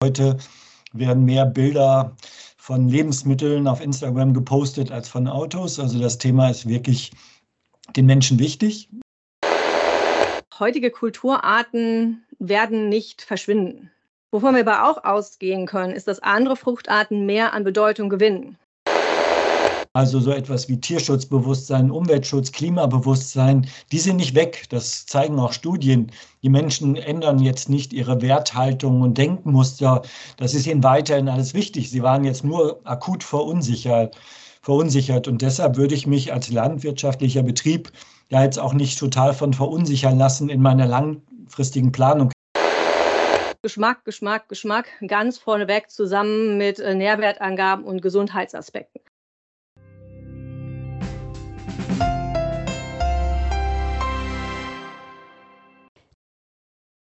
Heute 0.00 0.38
werden 0.92 1.24
mehr 1.24 1.44
Bilder 1.44 2.16
von 2.56 2.88
Lebensmitteln 2.88 3.66
auf 3.66 3.80
Instagram 3.80 4.32
gepostet 4.32 4.92
als 4.92 5.08
von 5.08 5.26
Autos. 5.26 5.80
Also 5.80 5.98
das 5.98 6.18
Thema 6.18 6.50
ist 6.50 6.68
wirklich 6.68 7.10
den 7.96 8.06
Menschen 8.06 8.38
wichtig. 8.38 8.88
Heutige 10.56 10.92
Kulturarten 10.92 12.24
werden 12.38 12.88
nicht 12.88 13.22
verschwinden. 13.22 13.90
Wovon 14.30 14.54
wir 14.54 14.60
aber 14.60 14.88
auch 14.88 15.02
ausgehen 15.02 15.66
können, 15.66 15.94
ist, 15.94 16.06
dass 16.06 16.20
andere 16.20 16.54
Fruchtarten 16.54 17.26
mehr 17.26 17.52
an 17.52 17.64
Bedeutung 17.64 18.08
gewinnen. 18.08 18.56
Also 19.98 20.20
so 20.20 20.30
etwas 20.30 20.68
wie 20.68 20.80
Tierschutzbewusstsein, 20.80 21.90
Umweltschutz, 21.90 22.52
Klimabewusstsein, 22.52 23.66
die 23.90 23.98
sind 23.98 24.18
nicht 24.18 24.36
weg. 24.36 24.66
Das 24.68 25.06
zeigen 25.06 25.40
auch 25.40 25.52
Studien. 25.52 26.12
Die 26.44 26.48
Menschen 26.48 26.94
ändern 26.94 27.40
jetzt 27.40 27.68
nicht 27.68 27.92
ihre 27.92 28.22
Werthaltung 28.22 29.00
und 29.02 29.18
Denkmuster. 29.18 30.02
Das 30.36 30.54
ist 30.54 30.68
ihnen 30.68 30.84
weiterhin 30.84 31.28
alles 31.28 31.52
wichtig. 31.52 31.90
Sie 31.90 32.00
waren 32.04 32.22
jetzt 32.22 32.44
nur 32.44 32.80
akut 32.84 33.24
verunsichert. 33.24 34.16
verunsichert. 34.62 35.26
Und 35.26 35.42
deshalb 35.42 35.76
würde 35.76 35.96
ich 35.96 36.06
mich 36.06 36.32
als 36.32 36.48
landwirtschaftlicher 36.48 37.42
Betrieb 37.42 37.90
ja 38.28 38.44
jetzt 38.44 38.60
auch 38.60 38.74
nicht 38.74 39.00
total 39.00 39.34
von 39.34 39.52
verunsichern 39.52 40.16
lassen 40.16 40.48
in 40.48 40.62
meiner 40.62 40.86
langfristigen 40.86 41.90
Planung. 41.90 42.30
Geschmack, 43.62 44.04
Geschmack, 44.04 44.48
Geschmack 44.48 44.86
ganz 45.08 45.38
vorneweg 45.38 45.90
zusammen 45.90 46.56
mit 46.56 46.78
äh, 46.78 46.94
Nährwertangaben 46.94 47.84
und 47.84 48.00
Gesundheitsaspekten. 48.00 49.00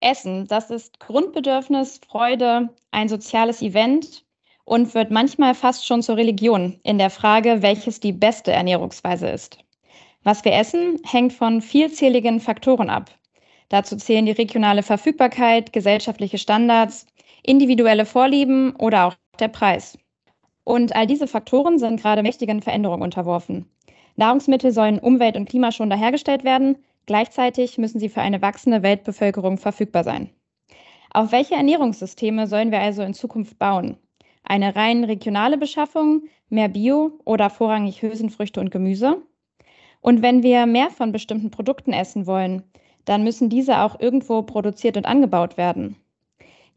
Essen, 0.07 0.47
das 0.47 0.71
ist 0.71 1.01
Grundbedürfnis, 1.01 2.01
Freude, 2.07 2.69
ein 2.93 3.09
soziales 3.09 3.61
Event 3.61 4.25
und 4.65 4.95
wird 4.95 5.11
manchmal 5.11 5.53
fast 5.53 5.85
schon 5.85 6.01
zur 6.01 6.17
Religion 6.17 6.79
in 6.85 6.99
der 6.99 7.11
Frage, 7.11 7.61
welches 7.61 7.99
die 7.99 8.13
beste 8.13 8.53
Ernährungsweise 8.53 9.29
ist. 9.29 9.59
Was 10.23 10.45
wir 10.45 10.53
essen, 10.53 11.01
hängt 11.05 11.33
von 11.33 11.61
vielzähligen 11.61 12.39
Faktoren 12.39 12.89
ab. 12.89 13.11
Dazu 13.69 13.97
zählen 13.97 14.27
die 14.27 14.33
regionale 14.33 14.85
Verfügbarkeit, 14.85 15.73
gesellschaftliche 15.73 16.39
Standards, 16.39 17.07
individuelle 17.43 18.07
Vorlieben 18.07 18.77
oder 18.77 19.07
auch 19.07 19.15
der 19.41 19.49
Preis. 19.49 19.99
Und 20.63 20.95
all 20.95 21.09
diese 21.09 21.27
Faktoren 21.27 21.81
sind 21.81 22.01
gerade 22.01 22.23
mächtigen 22.23 22.63
Veränderungen 22.63 23.03
unterworfen. 23.03 23.69
Nahrungsmittel 24.15 24.71
sollen 24.71 25.01
umwelt- 25.01 25.37
und 25.37 25.49
klimaschonender 25.49 25.97
hergestellt 25.97 26.45
werden, 26.45 26.77
Gleichzeitig 27.07 27.79
müssen 27.79 28.01
sie 28.01 28.09
für 28.09 28.21
eine 28.21 28.43
wachsende 28.43 28.83
Weltbevölkerung 28.83 29.59
verfügbar 29.59 30.05
sein. 30.05 30.31
Auf 31.13 31.33
welche 31.33 31.55
Ernährungssysteme 31.55 32.47
sollen 32.47 32.73
wir 32.73 32.81
also 32.81 33.03
in 33.03 33.15
Zukunft 33.15 33.59
bauen? 33.59 33.97
Eine 34.43 34.77
rein 34.77 35.05
regionale 35.05 35.57
Beschaffung, 35.57 36.25
mehr 36.49 36.69
Bio 36.69 37.19
oder 37.25 37.49
vorrangig 37.49 38.03
Hülsenfrüchte 38.03 38.61
und 38.61 38.71
Gemüse? 38.71 39.23
Und 40.01 40.23
wenn 40.23 40.43
wir 40.43 40.67
mehr 40.67 40.91
von 40.91 41.13
bestimmten 41.13 41.51
Produkten 41.51 41.93
essen 41.93 42.27
wollen, 42.27 42.63
dann 43.05 43.25
müssen 43.25 43.49
diese 43.49 43.81
auch 43.81 43.99
irgendwo 43.99 44.43
produziert 44.43 44.97
und 44.97 45.07
angebaut 45.07 45.57
werden. 45.57 45.97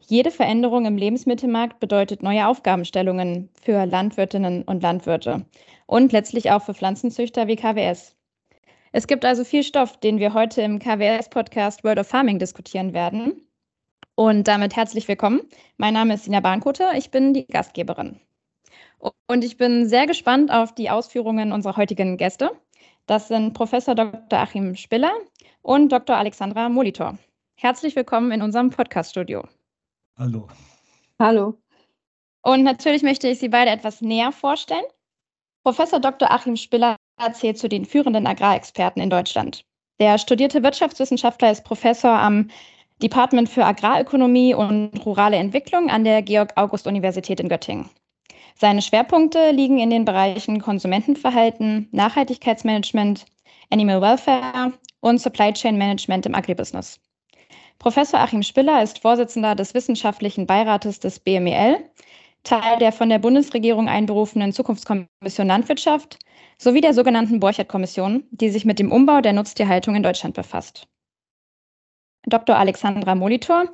Jede 0.00 0.30
Veränderung 0.30 0.86
im 0.86 0.96
Lebensmittelmarkt 0.96 1.78
bedeutet 1.78 2.22
neue 2.22 2.46
Aufgabenstellungen 2.46 3.50
für 3.60 3.84
Landwirtinnen 3.84 4.62
und 4.62 4.82
Landwirte 4.82 5.44
und 5.86 6.12
letztlich 6.12 6.50
auch 6.50 6.62
für 6.62 6.74
Pflanzenzüchter 6.74 7.46
wie 7.46 7.56
KWS. 7.56 8.16
Es 8.92 9.06
gibt 9.06 9.24
also 9.24 9.44
viel 9.44 9.62
Stoff, 9.62 9.98
den 9.98 10.18
wir 10.18 10.34
heute 10.34 10.62
im 10.62 10.80
KWS-Podcast 10.80 11.84
World 11.84 12.00
of 12.00 12.08
Farming 12.08 12.40
diskutieren 12.40 12.92
werden. 12.92 13.46
Und 14.16 14.48
damit 14.48 14.74
herzlich 14.74 15.06
willkommen. 15.06 15.42
Mein 15.76 15.94
Name 15.94 16.14
ist 16.14 16.24
Sina 16.24 16.40
Bahnkote, 16.40 16.90
ich 16.96 17.12
bin 17.12 17.32
die 17.32 17.46
Gastgeberin. 17.46 18.18
Und 19.28 19.44
ich 19.44 19.56
bin 19.56 19.88
sehr 19.88 20.08
gespannt 20.08 20.50
auf 20.50 20.74
die 20.74 20.90
Ausführungen 20.90 21.52
unserer 21.52 21.76
heutigen 21.76 22.16
Gäste. 22.16 22.50
Das 23.06 23.28
sind 23.28 23.52
Professor 23.52 23.94
Dr. 23.94 24.40
Achim 24.40 24.74
Spiller 24.74 25.12
und 25.62 25.92
Dr. 25.92 26.16
Alexandra 26.16 26.68
Molitor. 26.68 27.16
Herzlich 27.54 27.94
willkommen 27.94 28.32
in 28.32 28.42
unserem 28.42 28.70
Podcast-Studio. 28.70 29.46
Hallo. 30.18 30.48
Hallo. 31.20 31.56
Und 32.42 32.64
natürlich 32.64 33.04
möchte 33.04 33.28
ich 33.28 33.38
Sie 33.38 33.48
beide 33.50 33.70
etwas 33.70 34.00
näher 34.00 34.32
vorstellen. 34.32 34.84
Professor 35.62 36.00
Dr. 36.00 36.28
Achim 36.28 36.56
Spiller 36.56 36.96
zählt 37.32 37.58
zu 37.58 37.68
den 37.68 37.84
führenden 37.84 38.26
Agrarexperten 38.26 39.02
in 39.02 39.10
Deutschland. 39.10 39.64
Der 40.00 40.18
studierte 40.18 40.62
Wirtschaftswissenschaftler 40.62 41.50
ist 41.50 41.64
Professor 41.64 42.12
am 42.12 42.48
Department 43.02 43.48
für 43.48 43.64
Agrarökonomie 43.64 44.54
und 44.54 45.04
rurale 45.04 45.36
Entwicklung 45.36 45.90
an 45.90 46.04
der 46.04 46.22
Georg-August-Universität 46.22 47.40
in 47.40 47.48
Göttingen. 47.48 47.88
Seine 48.54 48.82
Schwerpunkte 48.82 49.52
liegen 49.52 49.78
in 49.78 49.90
den 49.90 50.04
Bereichen 50.04 50.60
Konsumentenverhalten, 50.60 51.88
Nachhaltigkeitsmanagement, 51.92 53.24
Animal 53.70 54.02
Welfare 54.02 54.72
und 55.00 55.18
Supply 55.18 55.52
Chain 55.52 55.78
Management 55.78 56.26
im 56.26 56.34
Agribusiness. 56.34 57.00
Professor 57.78 58.20
Achim 58.20 58.42
Spiller 58.42 58.82
ist 58.82 58.98
Vorsitzender 59.00 59.54
des 59.54 59.72
Wissenschaftlichen 59.72 60.46
Beirates 60.46 61.00
des 61.00 61.18
BMEL, 61.20 61.78
Teil 62.42 62.78
der 62.78 62.92
von 62.92 63.08
der 63.08 63.18
Bundesregierung 63.18 63.88
einberufenen 63.88 64.52
Zukunftskommission 64.52 65.46
Landwirtschaft 65.46 66.18
sowie 66.60 66.82
der 66.82 66.92
sogenannten 66.92 67.40
Borchert-Kommission, 67.40 68.24
die 68.30 68.50
sich 68.50 68.66
mit 68.66 68.78
dem 68.78 68.92
Umbau 68.92 69.22
der 69.22 69.32
Nutztierhaltung 69.32 69.96
in 69.96 70.02
Deutschland 70.02 70.34
befasst. 70.34 70.86
Dr. 72.26 72.54
Alexandra 72.56 73.14
Molitor 73.14 73.64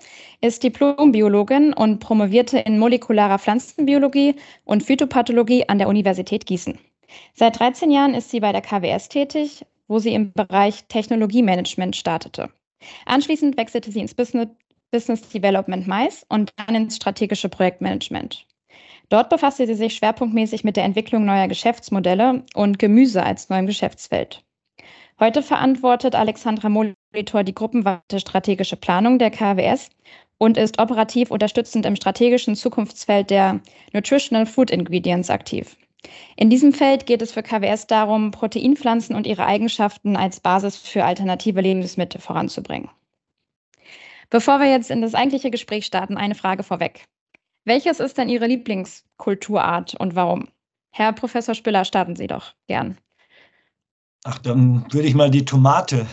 ist 0.40 0.62
Diplombiologin 0.62 1.72
und 1.72 1.98
promovierte 1.98 2.60
in 2.60 2.78
molekularer 2.78 3.40
Pflanzenbiologie 3.40 4.36
und 4.64 4.84
Phytopathologie 4.84 5.68
an 5.68 5.78
der 5.78 5.88
Universität 5.88 6.46
Gießen. 6.46 6.78
Seit 7.34 7.58
13 7.58 7.90
Jahren 7.90 8.14
ist 8.14 8.30
sie 8.30 8.38
bei 8.38 8.52
der 8.52 8.62
KWS 8.62 9.08
tätig, 9.08 9.66
wo 9.88 9.98
sie 9.98 10.14
im 10.14 10.32
Bereich 10.32 10.84
Technologiemanagement 10.84 11.96
startete. 11.96 12.50
Anschließend 13.04 13.56
wechselte 13.56 13.90
sie 13.90 14.00
ins 14.00 14.14
Business, 14.14 14.48
Business 14.92 15.28
Development 15.28 15.88
Mais 15.88 16.24
und 16.28 16.52
dann 16.56 16.76
ins 16.76 16.96
strategische 16.96 17.48
Projektmanagement. 17.48 18.46
Dort 19.08 19.28
befasste 19.30 19.66
sie 19.66 19.74
sich 19.74 19.94
schwerpunktmäßig 19.94 20.64
mit 20.64 20.76
der 20.76 20.84
Entwicklung 20.84 21.24
neuer 21.24 21.48
Geschäftsmodelle 21.48 22.44
und 22.54 22.78
Gemüse 22.78 23.22
als 23.22 23.48
neuem 23.48 23.66
Geschäftsfeld. 23.66 24.42
Heute 25.20 25.42
verantwortet 25.42 26.14
Alexandra 26.14 26.68
Molitor 26.68 27.44
die 27.44 27.54
gruppenweite 27.54 28.20
strategische 28.20 28.76
Planung 28.76 29.18
der 29.18 29.30
KWS 29.30 29.90
und 30.38 30.58
ist 30.58 30.78
operativ 30.78 31.30
unterstützend 31.30 31.86
im 31.86 31.96
strategischen 31.96 32.56
Zukunftsfeld 32.56 33.30
der 33.30 33.60
Nutritional 33.92 34.44
Food 34.44 34.70
Ingredients 34.70 35.30
aktiv. 35.30 35.76
In 36.36 36.50
diesem 36.50 36.72
Feld 36.72 37.06
geht 37.06 37.22
es 37.22 37.32
für 37.32 37.42
KWS 37.42 37.86
darum, 37.86 38.30
Proteinpflanzen 38.30 39.16
und 39.16 39.26
ihre 39.26 39.46
Eigenschaften 39.46 40.16
als 40.16 40.40
Basis 40.40 40.76
für 40.76 41.04
alternative 41.04 41.60
Lebensmittel 41.60 42.20
voranzubringen. 42.20 42.90
Bevor 44.28 44.58
wir 44.58 44.70
jetzt 44.70 44.90
in 44.90 45.00
das 45.00 45.14
eigentliche 45.14 45.50
Gespräch 45.50 45.86
starten, 45.86 46.16
eine 46.16 46.34
Frage 46.34 46.62
vorweg. 46.62 47.06
Welches 47.66 47.98
ist 47.98 48.16
denn 48.16 48.28
Ihre 48.28 48.46
Lieblingskulturart 48.46 49.96
und 49.96 50.14
warum? 50.14 50.46
Herr 50.92 51.12
Professor 51.12 51.52
Spiller, 51.52 51.84
starten 51.84 52.14
Sie 52.14 52.28
doch 52.28 52.54
gern. 52.68 52.96
Ach, 54.22 54.38
dann 54.38 54.86
würde 54.92 55.08
ich 55.08 55.16
mal 55.16 55.30
die 55.30 55.44
Tomate 55.44 56.06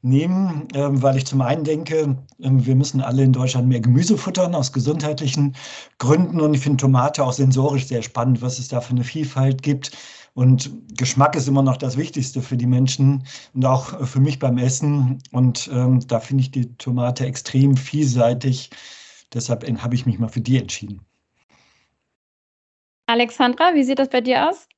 nehmen, 0.00 0.68
ähm, 0.72 1.02
weil 1.02 1.18
ich 1.18 1.26
zum 1.26 1.42
einen 1.42 1.64
denke, 1.64 2.16
ähm, 2.40 2.64
wir 2.64 2.74
müssen 2.74 3.02
alle 3.02 3.24
in 3.24 3.34
Deutschland 3.34 3.68
mehr 3.68 3.80
Gemüse 3.80 4.16
futtern 4.16 4.54
aus 4.54 4.72
gesundheitlichen 4.72 5.54
Gründen 5.98 6.40
und 6.40 6.54
ich 6.54 6.60
finde 6.60 6.78
Tomate 6.78 7.22
auch 7.22 7.34
sensorisch 7.34 7.86
sehr 7.86 8.02
spannend, 8.02 8.40
was 8.40 8.58
es 8.58 8.68
da 8.68 8.80
für 8.80 8.92
eine 8.92 9.04
Vielfalt 9.04 9.62
gibt. 9.62 9.94
Und 10.32 10.70
Geschmack 10.96 11.36
ist 11.36 11.46
immer 11.46 11.62
noch 11.62 11.76
das 11.76 11.98
Wichtigste 11.98 12.40
für 12.40 12.56
die 12.56 12.66
Menschen 12.66 13.24
und 13.52 13.66
auch 13.66 14.06
für 14.06 14.20
mich 14.20 14.38
beim 14.38 14.56
Essen. 14.56 15.18
Und 15.30 15.68
ähm, 15.70 16.00
da 16.08 16.20
finde 16.20 16.40
ich 16.42 16.52
die 16.52 16.74
Tomate 16.76 17.26
extrem 17.26 17.76
vielseitig 17.76 18.70
Deshalb 19.34 19.64
habe 19.82 19.94
ich 19.94 20.06
mich 20.06 20.18
mal 20.18 20.28
für 20.28 20.40
die 20.40 20.58
entschieden. 20.58 21.04
Alexandra, 23.06 23.74
wie 23.74 23.84
sieht 23.84 23.98
das 23.98 24.08
bei 24.08 24.20
dir 24.20 24.48
aus? 24.48 24.68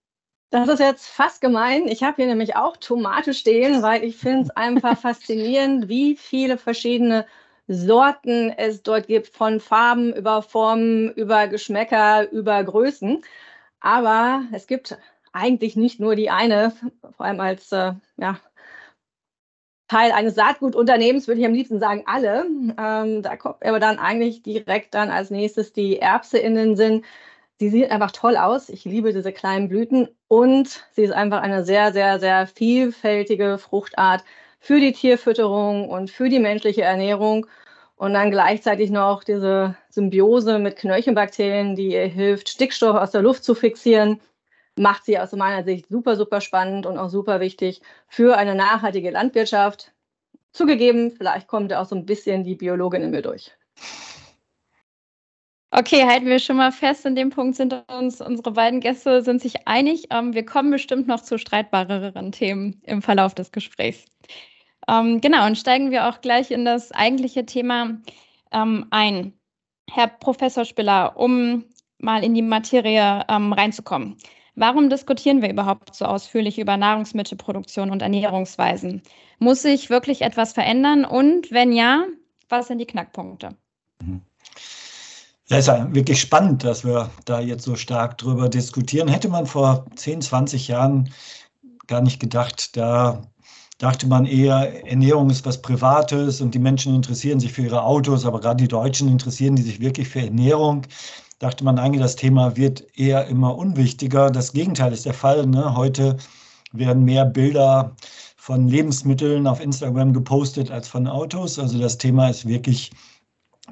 Das 0.51 0.69
ist 0.69 0.81
jetzt 0.81 1.07
fast 1.07 1.41
gemein. 1.41 1.89
Ich 1.89 2.03
habe 2.03 2.17
hier 2.17 2.27
nämlich 2.27 2.57
auch 2.57 2.77
Tomate 2.79 3.35
stehen, 3.35 3.83
weil 3.83 4.03
ich 4.03 4.17
finde 4.17 4.45
es 4.45 4.51
einfach 4.51 4.99
faszinierend, 5.01 5.89
wie 5.89 6.17
viele 6.17 6.57
verschiedene 6.57 7.27
Sorten 7.67 8.51
es 8.51 8.83
dort 8.83 9.09
gibt, 9.09 9.29
von 9.29 9.61
Farben 9.61 10.15
über 10.15 10.41
Formen, 10.41 11.13
über 11.13 11.49
Geschmäcker, 11.49 12.31
über 12.31 12.65
Größen. 12.65 13.23
Aber 13.81 14.43
es 14.53 14.67
gibt 14.67 14.97
eigentlich 15.33 15.77
nicht 15.77 16.01
nur 16.01 16.17
die 16.17 16.31
eine, 16.31 16.73
vor 17.17 17.27
allem 17.27 17.41
als 17.41 17.71
äh, 17.73 17.93
ja, 18.17 18.41
Teil 19.89 20.13
eines 20.13 20.35
Saatgutunternehmens, 20.35 21.29
würde 21.29 21.41
ich 21.41 21.47
am 21.47 21.55
liebsten 21.55 21.81
sagen, 21.81 22.03
alle. 22.07 22.47
Ähm, 22.79 23.23
da 23.23 23.37
kommt 23.37 23.65
aber 23.65 23.81
dann 23.81 23.99
eigentlich 23.99 24.43
direkt 24.43 24.95
dann 24.95 25.11
als 25.11 25.31
nächstes 25.31 25.73
die 25.73 25.99
Erbse 25.99 26.39
in 26.39 26.55
den 26.55 26.77
Sinn. 26.77 27.05
Sie 27.59 27.71
sieht 27.71 27.91
einfach 27.91 28.13
toll 28.13 28.37
aus. 28.37 28.69
Ich 28.69 28.85
liebe 28.85 29.13
diese 29.13 29.33
kleinen 29.33 29.69
Blüten 29.69 30.09
und 30.29 30.85
sie 30.93 31.03
ist 31.03 31.13
einfach 31.13 31.43
eine 31.43 31.65
sehr, 31.65 31.93
sehr, 31.93 32.21
sehr 32.21 32.47
vielfältige 32.47 33.59
Fruchtart 33.59 34.23
für 34.61 34.79
die 34.79 34.93
Tierfütterung 34.93 35.89
und 35.89 36.11
für 36.11 36.29
die 36.29 36.39
menschliche 36.39 36.83
Ernährung. 36.83 37.47
Und 37.97 38.13
dann 38.15 38.31
gleichzeitig 38.31 38.91
noch 38.91 39.25
diese 39.25 39.77
Symbiose 39.91 40.59
mit 40.61 40.77
Knöllchenbakterien, 40.77 41.75
die 41.75 41.95
ihr 41.95 42.07
hilft, 42.07 42.49
Stickstoff 42.49 42.95
aus 42.97 43.11
der 43.11 43.23
Luft 43.23 43.43
zu 43.43 43.55
fixieren, 43.57 44.21
macht 44.79 45.05
sie 45.05 45.19
aus 45.19 45.33
meiner 45.33 45.65
Sicht 45.65 45.89
super, 45.89 46.17
super 46.17 46.41
spannend 46.41 46.87
und 46.87 46.99
auch 46.99 47.09
super 47.09 47.41
wichtig 47.41 47.81
für 48.09 48.37
eine 48.37 48.55
nachhaltige 48.55 49.11
Landwirtschaft. 49.11 49.93
Zugegeben, 50.53 51.11
vielleicht 51.11 51.47
kommt 51.47 51.73
auch 51.73 51.87
so 51.87 51.95
ein 51.95 52.07
bisschen 52.07 52.45
die 52.45 52.55
Biologin 52.55 53.03
in 53.03 53.11
mir 53.11 53.23
durch. 53.23 53.53
Okay, 55.71 56.05
halten 56.05 56.27
wir 56.27 56.39
schon 56.39 56.57
mal 56.57 56.73
fest, 56.73 57.05
in 57.05 57.15
dem 57.15 57.29
Punkt 57.29 57.57
sind 57.57 57.75
uns 57.89 58.23
unsere 58.23 58.53
beiden 58.53 58.81
Gäste 58.81 59.21
sind 59.23 59.43
sich 59.43 59.69
einig. 59.69 60.07
Ähm, 60.11 60.33
wir 60.33 60.45
kommen 60.47 60.71
bestimmt 60.71 61.07
noch 61.07 61.21
zu 61.21 61.39
streitbareren 61.39 62.33
Themen 62.33 62.81
im 62.85 63.03
Verlauf 63.03 63.35
des 63.35 63.53
Gesprächs. 63.53 64.07
Ähm, 64.89 65.21
genau, 65.21 65.47
und 65.47 65.59
steigen 65.59 65.91
wir 65.91 66.09
auch 66.09 66.23
gleich 66.23 66.51
in 66.51 66.65
das 66.65 66.91
eigentliche 66.93 67.45
Thema 67.45 67.99
ähm, 68.51 68.87
ein. 68.91 69.35
Herr 69.91 70.09
Professor 70.09 70.65
Spiller, 70.65 71.17
um 71.17 71.65
mal 71.99 72.25
in 72.25 72.35
die 72.35 72.43
Materie 72.43 73.25
reinzukommen. 73.29 74.17
Warum 74.59 74.91
diskutieren 74.91 75.41
wir 75.41 75.51
überhaupt 75.51 75.95
so 75.95 76.05
ausführlich 76.05 76.59
über 76.59 76.77
Nahrungsmittelproduktion 76.77 77.91
und 77.91 78.03
Ernährungsweisen? 78.03 79.03
Muss 79.39 79.63
sich 79.63 79.89
wirklich 79.89 80.23
etwas 80.23 80.53
verändern? 80.53 81.05
Und 81.05 81.53
wenn 81.53 81.73
ja, 81.73 82.05
was 82.49 82.67
sind 82.67 82.79
die 82.79 82.87
Knackpunkte? 82.87 83.51
Mhm. 84.03 84.23
Ja, 85.47 85.59
ist 85.59 85.69
ja 85.69 85.95
wirklich 85.95 86.21
spannend, 86.21 86.65
dass 86.65 86.85
wir 86.85 87.09
da 87.25 87.41
jetzt 87.41 87.65
so 87.65 87.77
stark 87.77 88.19
drüber 88.19 88.49
diskutieren. 88.49 89.09
Hätte 89.09 89.29
man 89.29 89.47
vor 89.47 89.87
10, 89.95 90.23
20 90.23 90.69
Jahren 90.69 91.11
gar 91.87 92.03
nicht 92.03 92.21
gedacht, 92.21 92.77
da 92.77 93.23
dachte 93.79 94.09
man 94.09 94.27
eher, 94.27 94.85
Ernährung 94.87 95.31
ist 95.31 95.47
was 95.47 95.63
Privates 95.63 96.41
und 96.41 96.55
die 96.55 96.59
Menschen 96.59 96.95
interessieren 96.95 97.39
sich 97.39 97.53
für 97.53 97.63
ihre 97.63 97.83
Autos, 97.83 98.27
aber 98.27 98.41
gerade 98.41 98.63
die 98.63 98.69
Deutschen 98.69 99.09
interessieren 99.09 99.55
die 99.55 99.63
sich 99.63 99.81
wirklich 99.81 100.09
für 100.09 100.21
Ernährung. 100.21 100.83
Dachte 101.39 101.65
man 101.65 101.79
eigentlich, 101.79 102.03
das 102.03 102.17
Thema 102.17 102.57
wird 102.57 102.85
eher 102.99 103.27
immer 103.27 103.57
unwichtiger. 103.57 104.31
Das 104.31 104.53
Gegenteil 104.53 104.93
ist 104.93 105.07
der 105.07 105.15
Fall. 105.15 105.47
Ne? 105.47 105.77
Heute 105.77 106.17
werden 106.73 107.05
mehr 107.05 107.25
Bilder 107.25 107.95
von 108.37 108.67
Lebensmitteln 108.67 109.47
auf 109.47 109.61
Instagram 109.61 110.13
gepostet 110.13 110.71
als 110.71 110.89
von 110.89 111.07
Autos. 111.07 111.59
Also 111.59 111.79
das 111.79 111.99
Thema 111.99 112.29
ist 112.29 112.49
wirklich 112.49 112.91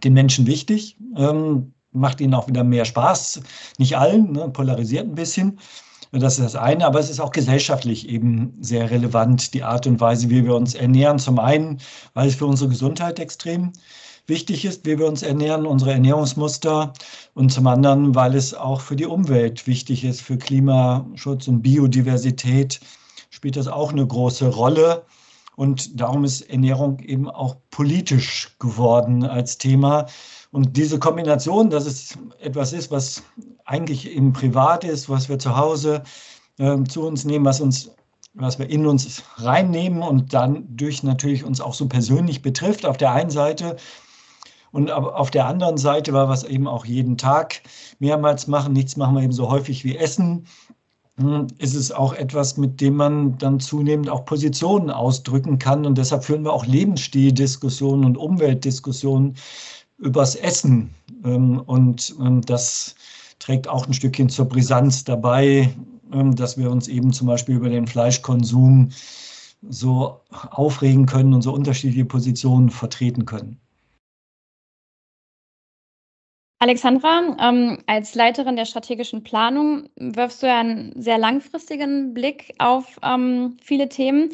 den 0.04 0.12
Menschen 0.12 0.46
wichtig, 0.46 0.96
ähm, 1.16 1.72
macht 1.92 2.20
ihnen 2.20 2.34
auch 2.34 2.46
wieder 2.46 2.62
mehr 2.62 2.84
Spaß. 2.84 3.40
Nicht 3.78 3.96
allen, 3.96 4.32
ne, 4.32 4.48
polarisiert 4.50 5.06
ein 5.06 5.14
bisschen. 5.14 5.58
Das 6.12 6.38
ist 6.38 6.44
das 6.44 6.56
eine, 6.56 6.86
aber 6.86 7.00
es 7.00 7.10
ist 7.10 7.20
auch 7.20 7.32
gesellschaftlich 7.32 8.08
eben 8.08 8.56
sehr 8.60 8.90
relevant, 8.90 9.54
die 9.54 9.64
Art 9.64 9.86
und 9.86 10.00
Weise, 10.00 10.30
wie 10.30 10.44
wir 10.44 10.54
uns 10.54 10.74
ernähren. 10.74 11.18
Zum 11.18 11.38
einen, 11.38 11.80
weil 12.14 12.28
es 12.28 12.36
für 12.36 12.46
unsere 12.46 12.70
Gesundheit 12.70 13.18
extrem 13.18 13.72
wichtig 14.26 14.64
ist, 14.64 14.86
wie 14.86 14.98
wir 14.98 15.06
uns 15.06 15.22
ernähren, 15.22 15.66
unsere 15.66 15.92
Ernährungsmuster. 15.92 16.92
Und 17.34 17.52
zum 17.52 17.66
anderen, 17.66 18.14
weil 18.14 18.34
es 18.34 18.54
auch 18.54 18.80
für 18.80 18.96
die 18.96 19.06
Umwelt 19.06 19.66
wichtig 19.66 20.04
ist, 20.04 20.22
für 20.22 20.36
Klimaschutz 20.38 21.48
und 21.48 21.62
Biodiversität 21.62 22.80
spielt 23.30 23.56
das 23.56 23.68
auch 23.68 23.92
eine 23.92 24.06
große 24.06 24.48
Rolle. 24.48 25.04
Und 25.56 26.00
darum 26.00 26.24
ist 26.24 26.42
Ernährung 26.42 26.98
eben 27.00 27.30
auch 27.30 27.56
politisch 27.70 28.56
geworden 28.58 29.24
als 29.24 29.58
Thema. 29.58 30.06
Und 30.50 30.76
diese 30.76 30.98
Kombination, 30.98 31.70
dass 31.70 31.86
es 31.86 32.18
etwas 32.40 32.72
ist, 32.72 32.90
was 32.90 33.22
eigentlich 33.64 34.10
eben 34.10 34.32
privat 34.32 34.84
ist, 34.84 35.08
was 35.08 35.28
wir 35.28 35.38
zu 35.38 35.56
Hause 35.56 36.02
äh, 36.58 36.82
zu 36.84 37.06
uns 37.06 37.24
nehmen, 37.24 37.44
was 37.44 37.60
uns 37.60 37.90
was 38.38 38.58
wir 38.58 38.68
in 38.68 38.86
uns 38.86 39.22
reinnehmen 39.36 40.02
und 40.02 40.34
dann 40.34 40.66
durch 40.76 41.02
natürlich 41.02 41.42
uns 41.42 41.60
auch 41.60 41.72
so 41.72 41.88
persönlich 41.88 42.42
betrifft 42.42 42.84
auf 42.84 42.98
der 42.98 43.12
einen 43.12 43.30
Seite 43.30 43.76
und 44.76 44.90
auf 44.90 45.30
der 45.30 45.46
anderen 45.46 45.78
Seite, 45.78 46.12
wir 46.12 46.28
es 46.28 46.44
eben 46.44 46.68
auch 46.68 46.84
jeden 46.84 47.16
Tag 47.16 47.62
mehrmals 47.98 48.46
machen, 48.46 48.74
nichts 48.74 48.98
machen 48.98 49.16
wir 49.16 49.22
eben 49.22 49.32
so 49.32 49.48
häufig 49.48 49.84
wie 49.84 49.96
Essen, 49.96 50.46
hm, 51.18 51.46
ist 51.56 51.74
es 51.74 51.90
auch 51.90 52.12
etwas, 52.12 52.58
mit 52.58 52.78
dem 52.82 52.96
man 52.96 53.38
dann 53.38 53.58
zunehmend 53.58 54.10
auch 54.10 54.26
Positionen 54.26 54.90
ausdrücken 54.90 55.58
kann. 55.58 55.86
Und 55.86 55.96
deshalb 55.96 56.24
führen 56.24 56.44
wir 56.44 56.52
auch 56.52 56.66
Lebensstildiskussionen 56.66 58.04
und 58.04 58.18
Umweltdiskussionen 58.18 59.36
übers 59.96 60.34
Essen. 60.34 60.90
Ähm, 61.24 61.58
und 61.64 62.14
ähm, 62.20 62.42
das 62.42 62.96
trägt 63.38 63.68
auch 63.68 63.86
ein 63.86 63.94
Stückchen 63.94 64.28
zur 64.28 64.44
Brisanz 64.44 65.04
dabei, 65.04 65.74
ähm, 66.12 66.36
dass 66.36 66.58
wir 66.58 66.70
uns 66.70 66.86
eben 66.88 67.14
zum 67.14 67.28
Beispiel 67.28 67.56
über 67.56 67.70
den 67.70 67.86
Fleischkonsum 67.86 68.90
so 69.70 70.20
aufregen 70.50 71.06
können 71.06 71.32
und 71.32 71.40
so 71.40 71.54
unterschiedliche 71.54 72.04
Positionen 72.04 72.68
vertreten 72.68 73.24
können. 73.24 73.58
Alexandra, 76.58 77.36
ähm, 77.38 77.78
als 77.86 78.14
Leiterin 78.14 78.56
der 78.56 78.64
strategischen 78.64 79.22
Planung 79.22 79.90
wirfst 79.96 80.42
du 80.42 80.46
ja 80.46 80.60
einen 80.60 81.00
sehr 81.00 81.18
langfristigen 81.18 82.14
Blick 82.14 82.54
auf 82.58 82.98
ähm, 83.02 83.58
viele 83.62 83.88
Themen. 83.90 84.30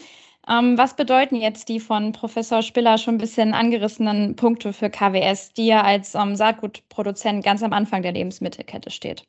Ähm, 0.49 0.79
was 0.79 0.95
bedeuten 0.95 1.37
jetzt 1.37 1.69
die 1.69 1.81
von 1.81 2.13
Professor 2.13 2.63
Spiller 2.63 2.99
schon 2.99 3.17
ein 3.17 3.19
bisschen 3.19 3.55
angerissenen 3.55 4.37
Punkte 4.37 4.73
für 4.73 4.91
KWS, 4.91 5.53
die 5.55 5.67
ja 5.67 5.83
als 5.83 6.15
ähm, 6.15 6.37
Saatgutproduzent 6.37 7.45
ganz 7.45 7.63
am 7.63 7.73
Anfang 7.73 8.03
der 8.03 8.13
Lebensmittelkette 8.13 8.91
steht? 8.91 9.25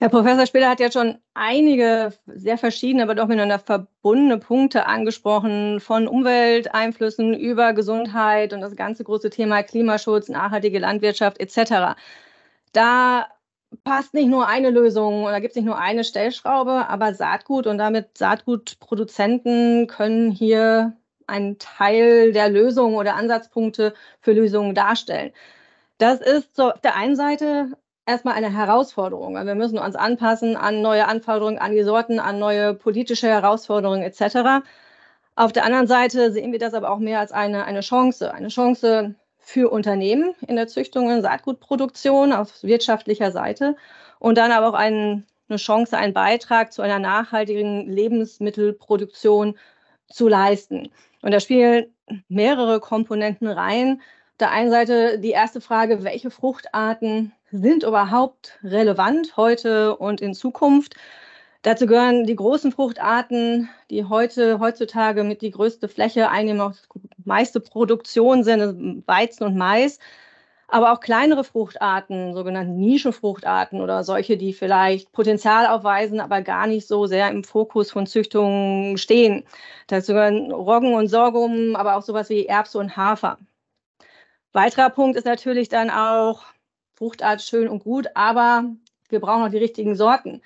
Herr 0.00 0.10
Professor 0.10 0.46
Spiller 0.46 0.70
hat 0.70 0.78
ja 0.78 0.92
schon 0.92 1.18
einige 1.34 2.12
sehr 2.26 2.56
verschiedene, 2.56 3.02
aber 3.02 3.16
doch 3.16 3.26
miteinander 3.26 3.58
verbundene 3.58 4.38
Punkte 4.38 4.86
angesprochen, 4.86 5.80
von 5.80 6.06
Umwelteinflüssen 6.06 7.34
über 7.34 7.72
Gesundheit 7.72 8.52
und 8.52 8.60
das 8.60 8.76
ganze 8.76 9.02
große 9.02 9.30
Thema 9.30 9.64
Klimaschutz, 9.64 10.28
nachhaltige 10.28 10.78
Landwirtschaft 10.78 11.40
etc. 11.40 11.98
Da 12.72 13.26
passt 13.82 14.14
nicht 14.14 14.28
nur 14.28 14.46
eine 14.46 14.70
Lösung 14.70 15.24
oder 15.24 15.40
gibt 15.40 15.52
es 15.52 15.56
nicht 15.56 15.66
nur 15.66 15.78
eine 15.78 16.04
Stellschraube, 16.04 16.88
aber 16.88 17.12
Saatgut 17.14 17.66
und 17.66 17.78
damit 17.78 18.16
Saatgutproduzenten 18.16 19.88
können 19.88 20.30
hier 20.30 20.96
einen 21.26 21.58
Teil 21.58 22.32
der 22.32 22.48
Lösung 22.50 22.94
oder 22.94 23.16
Ansatzpunkte 23.16 23.94
für 24.20 24.32
Lösungen 24.32 24.76
darstellen. 24.76 25.32
Das 25.98 26.20
ist 26.20 26.54
so 26.56 26.70
auf 26.72 26.80
der 26.80 26.94
einen 26.96 27.16
Seite 27.16 27.72
erstmal 28.08 28.34
eine 28.34 28.50
Herausforderung. 28.50 29.34
Wir 29.34 29.54
müssen 29.54 29.78
uns 29.78 29.94
anpassen 29.94 30.56
an 30.56 30.80
neue 30.80 31.06
Anforderungen 31.06 31.58
an 31.58 31.72
die 31.72 31.82
Sorten, 31.82 32.18
an 32.18 32.38
neue 32.38 32.74
politische 32.74 33.28
Herausforderungen 33.28 34.02
etc. 34.02 34.66
Auf 35.36 35.52
der 35.52 35.64
anderen 35.64 35.86
Seite 35.86 36.32
sehen 36.32 36.50
wir 36.50 36.58
das 36.58 36.74
aber 36.74 36.90
auch 36.90 36.98
mehr 36.98 37.20
als 37.20 37.32
eine, 37.32 37.64
eine 37.64 37.80
Chance. 37.80 38.32
Eine 38.32 38.48
Chance 38.48 39.14
für 39.36 39.70
Unternehmen 39.70 40.34
in 40.46 40.56
der 40.56 40.68
Züchtung 40.68 41.06
und 41.06 41.22
Saatgutproduktion 41.22 42.32
auf 42.32 42.62
wirtschaftlicher 42.62 43.30
Seite 43.30 43.76
und 44.18 44.38
dann 44.38 44.52
aber 44.52 44.68
auch 44.70 44.78
ein, 44.78 45.26
eine 45.48 45.58
Chance, 45.58 45.96
einen 45.96 46.14
Beitrag 46.14 46.72
zu 46.72 46.80
einer 46.80 46.98
nachhaltigen 46.98 47.88
Lebensmittelproduktion 47.88 49.58
zu 50.08 50.28
leisten. 50.28 50.90
Und 51.20 51.32
da 51.32 51.40
spielen 51.40 51.94
mehrere 52.28 52.80
Komponenten 52.80 53.48
rein. 53.48 54.00
Auf 54.00 54.38
der 54.40 54.50
einen 54.50 54.70
Seite 54.70 55.18
die 55.18 55.30
erste 55.30 55.60
Frage, 55.60 56.04
welche 56.04 56.30
Fruchtarten 56.30 57.32
sind 57.50 57.82
überhaupt 57.82 58.58
relevant 58.62 59.36
heute 59.36 59.96
und 59.96 60.20
in 60.20 60.34
Zukunft. 60.34 60.94
Dazu 61.62 61.86
gehören 61.86 62.24
die 62.24 62.36
großen 62.36 62.72
Fruchtarten, 62.72 63.68
die 63.90 64.04
heute 64.04 64.60
heutzutage 64.60 65.24
mit 65.24 65.42
die 65.42 65.50
größte 65.50 65.88
Fläche 65.88 66.30
einnehmen, 66.30 66.60
auch 66.60 66.74
meiste 67.24 67.60
Produktion 67.60 68.44
sind, 68.44 68.60
also 68.60 68.74
Weizen 69.06 69.44
und 69.44 69.56
Mais. 69.56 69.98
Aber 70.70 70.92
auch 70.92 71.00
kleinere 71.00 71.44
Fruchtarten, 71.44 72.34
sogenannte 72.34 72.72
Nischenfruchtarten 72.72 73.80
oder 73.80 74.04
solche, 74.04 74.36
die 74.36 74.52
vielleicht 74.52 75.12
Potenzial 75.12 75.66
aufweisen, 75.66 76.20
aber 76.20 76.42
gar 76.42 76.66
nicht 76.66 76.86
so 76.86 77.06
sehr 77.06 77.30
im 77.30 77.42
Fokus 77.42 77.90
von 77.90 78.06
Züchtungen 78.06 78.98
stehen. 78.98 79.44
Dazu 79.86 80.12
gehören 80.12 80.52
Roggen 80.52 80.94
und 80.94 81.08
Sorghum, 81.08 81.74
aber 81.74 81.96
auch 81.96 82.02
sowas 82.02 82.28
wie 82.28 82.46
Erbse 82.46 82.78
und 82.78 82.96
Hafer. 82.98 83.38
Weiterer 84.52 84.90
Punkt 84.90 85.16
ist 85.16 85.24
natürlich 85.24 85.68
dann 85.70 85.90
auch 85.90 86.44
Fruchtart 86.98 87.42
schön 87.42 87.68
und 87.68 87.84
gut, 87.84 88.08
aber 88.14 88.64
wir 89.08 89.20
brauchen 89.20 89.44
auch 89.44 89.50
die 89.50 89.58
richtigen 89.58 89.94
Sorten. 89.94 90.42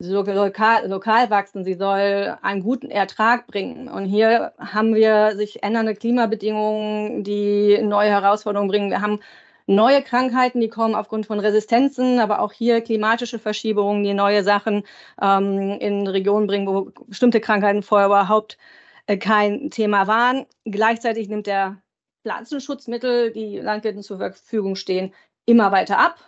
Lokal, 0.00 0.88
lokal 0.88 1.30
wachsen, 1.30 1.62
sie 1.62 1.74
soll 1.74 2.36
einen 2.42 2.62
guten 2.62 2.90
Ertrag 2.90 3.46
bringen. 3.46 3.88
Und 3.88 4.06
hier 4.06 4.52
haben 4.58 4.94
wir 4.94 5.36
sich 5.36 5.62
ändernde 5.62 5.94
Klimabedingungen, 5.94 7.22
die 7.22 7.78
neue 7.82 8.08
Herausforderungen 8.10 8.68
bringen. 8.70 8.90
Wir 8.90 9.00
haben 9.00 9.20
neue 9.66 10.02
Krankheiten, 10.02 10.60
die 10.60 10.70
kommen 10.70 10.94
aufgrund 10.96 11.26
von 11.26 11.38
Resistenzen, 11.38 12.18
aber 12.18 12.40
auch 12.40 12.52
hier 12.52 12.80
klimatische 12.80 13.38
Verschiebungen, 13.38 14.02
die 14.02 14.14
neue 14.14 14.42
Sachen 14.42 14.82
ähm, 15.22 15.78
in 15.80 16.06
Regionen 16.08 16.48
bringen, 16.48 16.66
wo 16.66 16.90
bestimmte 17.06 17.40
Krankheiten 17.40 17.82
vorher 17.82 18.06
überhaupt 18.08 18.58
äh, 19.06 19.18
kein 19.18 19.70
Thema 19.70 20.08
waren. 20.08 20.46
Gleichzeitig 20.64 21.28
nimmt 21.28 21.46
der 21.46 21.80
Pflanzenschutzmittel, 22.22 23.32
die 23.32 23.58
Landwirten 23.58 24.02
zur 24.02 24.18
Verfügung 24.18 24.76
stehen, 24.76 25.12
immer 25.46 25.72
weiter 25.72 25.98
ab. 25.98 26.18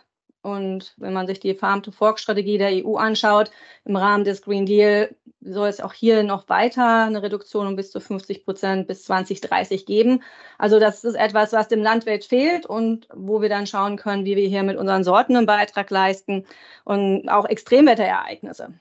Und 0.43 0.95
wenn 0.97 1.13
man 1.13 1.29
sich 1.29 1.39
die 1.39 1.55
Farm-to-Fork-Strategie 1.55 2.59
der 2.59 2.85
EU 2.85 2.97
anschaut, 2.97 3.53
im 3.85 3.95
Rahmen 3.95 4.25
des 4.25 4.43
Green 4.43 4.67
Deal 4.67 5.15
soll 5.41 5.69
es 5.69 5.81
auch 5.81 5.93
hier 5.93 6.25
noch 6.25 6.49
weiter 6.49 7.05
eine 7.05 7.23
Reduktion 7.23 7.69
um 7.69 7.77
bis 7.77 7.93
zu 7.93 8.01
50 8.01 8.45
Prozent 8.45 8.89
bis 8.89 9.05
2030 9.05 9.87
geben. 9.87 10.23
Also 10.59 10.81
das 10.81 11.05
ist 11.05 11.15
etwas, 11.15 11.53
was 11.53 11.69
dem 11.69 11.83
Landwirt 11.83 12.25
fehlt 12.25 12.67
und 12.67 13.07
wo 13.15 13.41
wir 13.41 13.49
dann 13.49 13.69
schauen 13.69 13.97
können, 13.97 14.25
wie 14.25 14.37
wir 14.37 14.49
hier 14.49 14.65
mit 14.65 14.77
unseren 14.77 15.05
Sorten 15.05 15.37
einen 15.37 15.47
Beitrag 15.47 15.91
leisten 15.91 16.45
und 16.85 17.29
auch 17.29 17.45
Extremwetterereignisse. 17.45 18.75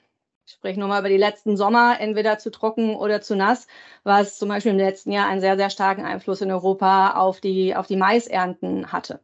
Ich 0.47 0.53
spreche 0.53 0.79
nochmal 0.79 0.99
über 0.99 1.09
die 1.09 1.17
letzten 1.17 1.57
Sommer, 1.57 1.99
entweder 1.99 2.39
zu 2.39 2.49
trocken 2.49 2.95
oder 2.95 3.21
zu 3.21 3.35
nass, 3.35 3.67
was 4.03 4.37
zum 4.37 4.49
Beispiel 4.49 4.71
im 4.71 4.77
letzten 4.79 5.11
Jahr 5.11 5.27
einen 5.27 5.41
sehr, 5.41 5.57
sehr 5.57 5.69
starken 5.69 6.05
Einfluss 6.05 6.41
in 6.41 6.51
Europa 6.51 7.13
auf 7.13 7.39
die, 7.39 7.75
auf 7.75 7.87
die 7.87 7.95
Maisernten 7.95 8.91
hatte. 8.91 9.19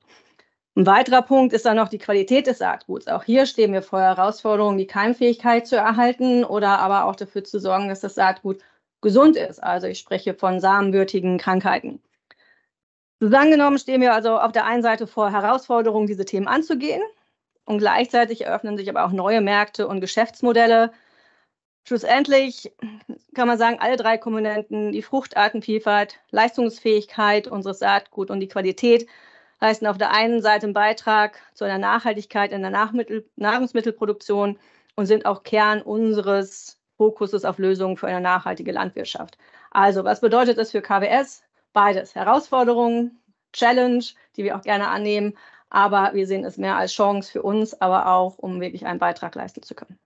Ein 0.77 0.85
weiterer 0.85 1.23
Punkt 1.23 1.53
ist 1.53 1.65
dann 1.65 1.77
noch 1.77 1.89
die 1.89 1.97
Qualität 1.97 2.45
des 2.45 2.59
Saatguts. 2.59 3.07
Auch 3.07 3.23
hier 3.23 3.47
stehen 3.47 3.73
wir 3.73 3.81
vor 3.81 3.99
Herausforderungen, 3.99 4.77
die 4.77 4.85
Keimfähigkeit 4.85 5.65
zu 5.65 5.75
erhalten 5.75 6.43
oder 6.43 6.77
aber 6.77 7.05
auch 7.05 7.15
dafür 7.15 7.43
zu 7.43 7.59
sorgen, 7.59 7.87
dass 7.89 8.01
das 8.01 8.13
Saatgut 8.13 8.59
gesund 9.01 9.37
ist. 9.37 9.57
Also 9.57 9.87
ich 9.87 9.97
spreche 9.97 10.35
von 10.35 10.59
samenwürdigen 10.59 11.39
Krankheiten. 11.39 11.99
Zusammengenommen 13.19 13.79
stehen 13.79 14.01
wir 14.01 14.13
also 14.13 14.37
auf 14.37 14.51
der 14.51 14.65
einen 14.65 14.83
Seite 14.83 15.07
vor 15.07 15.31
Herausforderungen, 15.31 16.05
diese 16.05 16.25
Themen 16.25 16.47
anzugehen. 16.47 17.01
Und 17.65 17.79
gleichzeitig 17.79 18.45
eröffnen 18.45 18.77
sich 18.77 18.87
aber 18.87 19.03
auch 19.03 19.11
neue 19.11 19.41
Märkte 19.41 19.87
und 19.87 19.99
Geschäftsmodelle. 19.99 20.91
Schlussendlich 21.87 22.71
kann 23.33 23.47
man 23.47 23.57
sagen, 23.57 23.79
alle 23.79 23.97
drei 23.97 24.19
Komponenten, 24.19 24.91
die 24.91 25.01
Fruchtartenvielfalt, 25.01 26.19
Leistungsfähigkeit 26.29 27.47
unseres 27.47 27.79
Saatgut 27.79 28.29
und 28.29 28.41
die 28.41 28.47
Qualität, 28.47 29.07
leisten 29.59 29.87
auf 29.87 29.97
der 29.97 30.11
einen 30.11 30.41
Seite 30.41 30.65
einen 30.65 30.73
Beitrag 30.73 31.39
zu 31.53 31.65
einer 31.65 31.77
Nachhaltigkeit 31.77 32.51
in 32.51 32.61
der 32.61 32.71
Nahrungsmittelproduktion 33.35 34.57
und 34.95 35.05
sind 35.05 35.25
auch 35.25 35.43
Kern 35.43 35.81
unseres 35.81 36.79
Fokuses 36.97 37.45
auf 37.45 37.59
Lösungen 37.59 37.97
für 37.97 38.07
eine 38.07 38.21
nachhaltige 38.21 38.71
Landwirtschaft. 38.71 39.37
Also, 39.71 40.03
was 40.03 40.21
bedeutet 40.21 40.57
das 40.57 40.71
für 40.71 40.81
KWS? 40.81 41.43
Beides. 41.73 42.15
Herausforderungen, 42.15 43.21
Challenge, 43.53 44.03
die 44.35 44.43
wir 44.43 44.55
auch 44.55 44.61
gerne 44.61 44.87
annehmen, 44.87 45.37
aber 45.69 46.11
wir 46.13 46.25
sehen 46.25 46.45
es 46.45 46.57
mehr 46.57 46.77
als 46.77 46.93
Chance 46.93 47.31
für 47.31 47.41
uns, 47.43 47.79
aber 47.79 48.07
auch, 48.07 48.37
um 48.37 48.61
wirklich 48.61 48.85
einen 48.85 48.99
Beitrag 48.99 49.35
leisten 49.35 49.61
zu 49.63 49.75
können. 49.75 49.99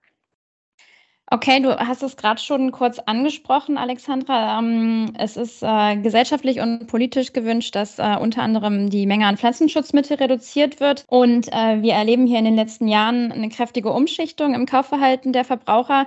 Okay, 1.32 1.60
du 1.60 1.74
hast 1.78 2.02
es 2.02 2.18
gerade 2.18 2.38
schon 2.42 2.72
kurz 2.72 2.98
angesprochen, 2.98 3.78
Alexandra. 3.78 4.58
Ähm, 4.58 5.14
es 5.16 5.38
ist 5.38 5.62
äh, 5.62 5.96
gesellschaftlich 5.96 6.60
und 6.60 6.88
politisch 6.88 7.32
gewünscht, 7.32 7.74
dass 7.74 7.98
äh, 7.98 8.18
unter 8.20 8.42
anderem 8.42 8.90
die 8.90 9.06
Menge 9.06 9.24
an 9.24 9.38
Pflanzenschutzmittel 9.38 10.18
reduziert 10.18 10.78
wird. 10.78 11.06
Und 11.08 11.50
äh, 11.50 11.80
wir 11.80 11.94
erleben 11.94 12.26
hier 12.26 12.38
in 12.38 12.44
den 12.44 12.54
letzten 12.54 12.86
Jahren 12.86 13.32
eine 13.32 13.48
kräftige 13.48 13.92
Umschichtung 13.92 14.52
im 14.52 14.66
Kaufverhalten 14.66 15.32
der 15.32 15.46
Verbraucher. 15.46 16.06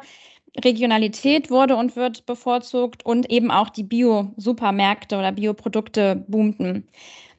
Regionalität 0.63 1.49
wurde 1.49 1.75
und 1.75 1.95
wird 1.95 2.27
bevorzugt 2.27 3.03
und 3.03 3.31
eben 3.31 3.49
auch 3.49 3.69
die 3.71 3.83
Bio-Supermärkte 3.83 5.17
oder 5.17 5.31
Bioprodukte 5.31 6.23
boomten. 6.27 6.87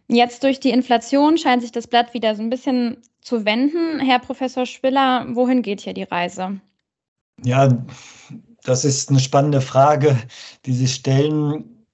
Jetzt 0.09 0.43
durch 0.43 0.59
die 0.59 0.71
Inflation 0.71 1.39
scheint 1.39 1.63
sich 1.63 1.71
das 1.71 1.87
Blatt 1.87 2.15
wieder 2.15 2.35
so 2.35 2.43
ein 2.43 2.51
bisschen 2.51 2.97
zu 3.21 3.45
wenden. 3.45 4.01
Herr 4.01 4.19
Professor 4.19 4.67
Spiller, 4.67 5.25
wohin 5.37 5.63
geht 5.63 5.83
hier 5.83 5.95
die 5.95 6.03
Reise? 6.03 6.61
Ja, 7.45 7.69
das 8.65 8.85
ist 8.85 9.11
eine 9.11 9.21
spannende 9.21 9.61
Frage, 9.61 10.17
die 10.65 10.73
Sie 10.73 10.89
stellen. 10.89 11.87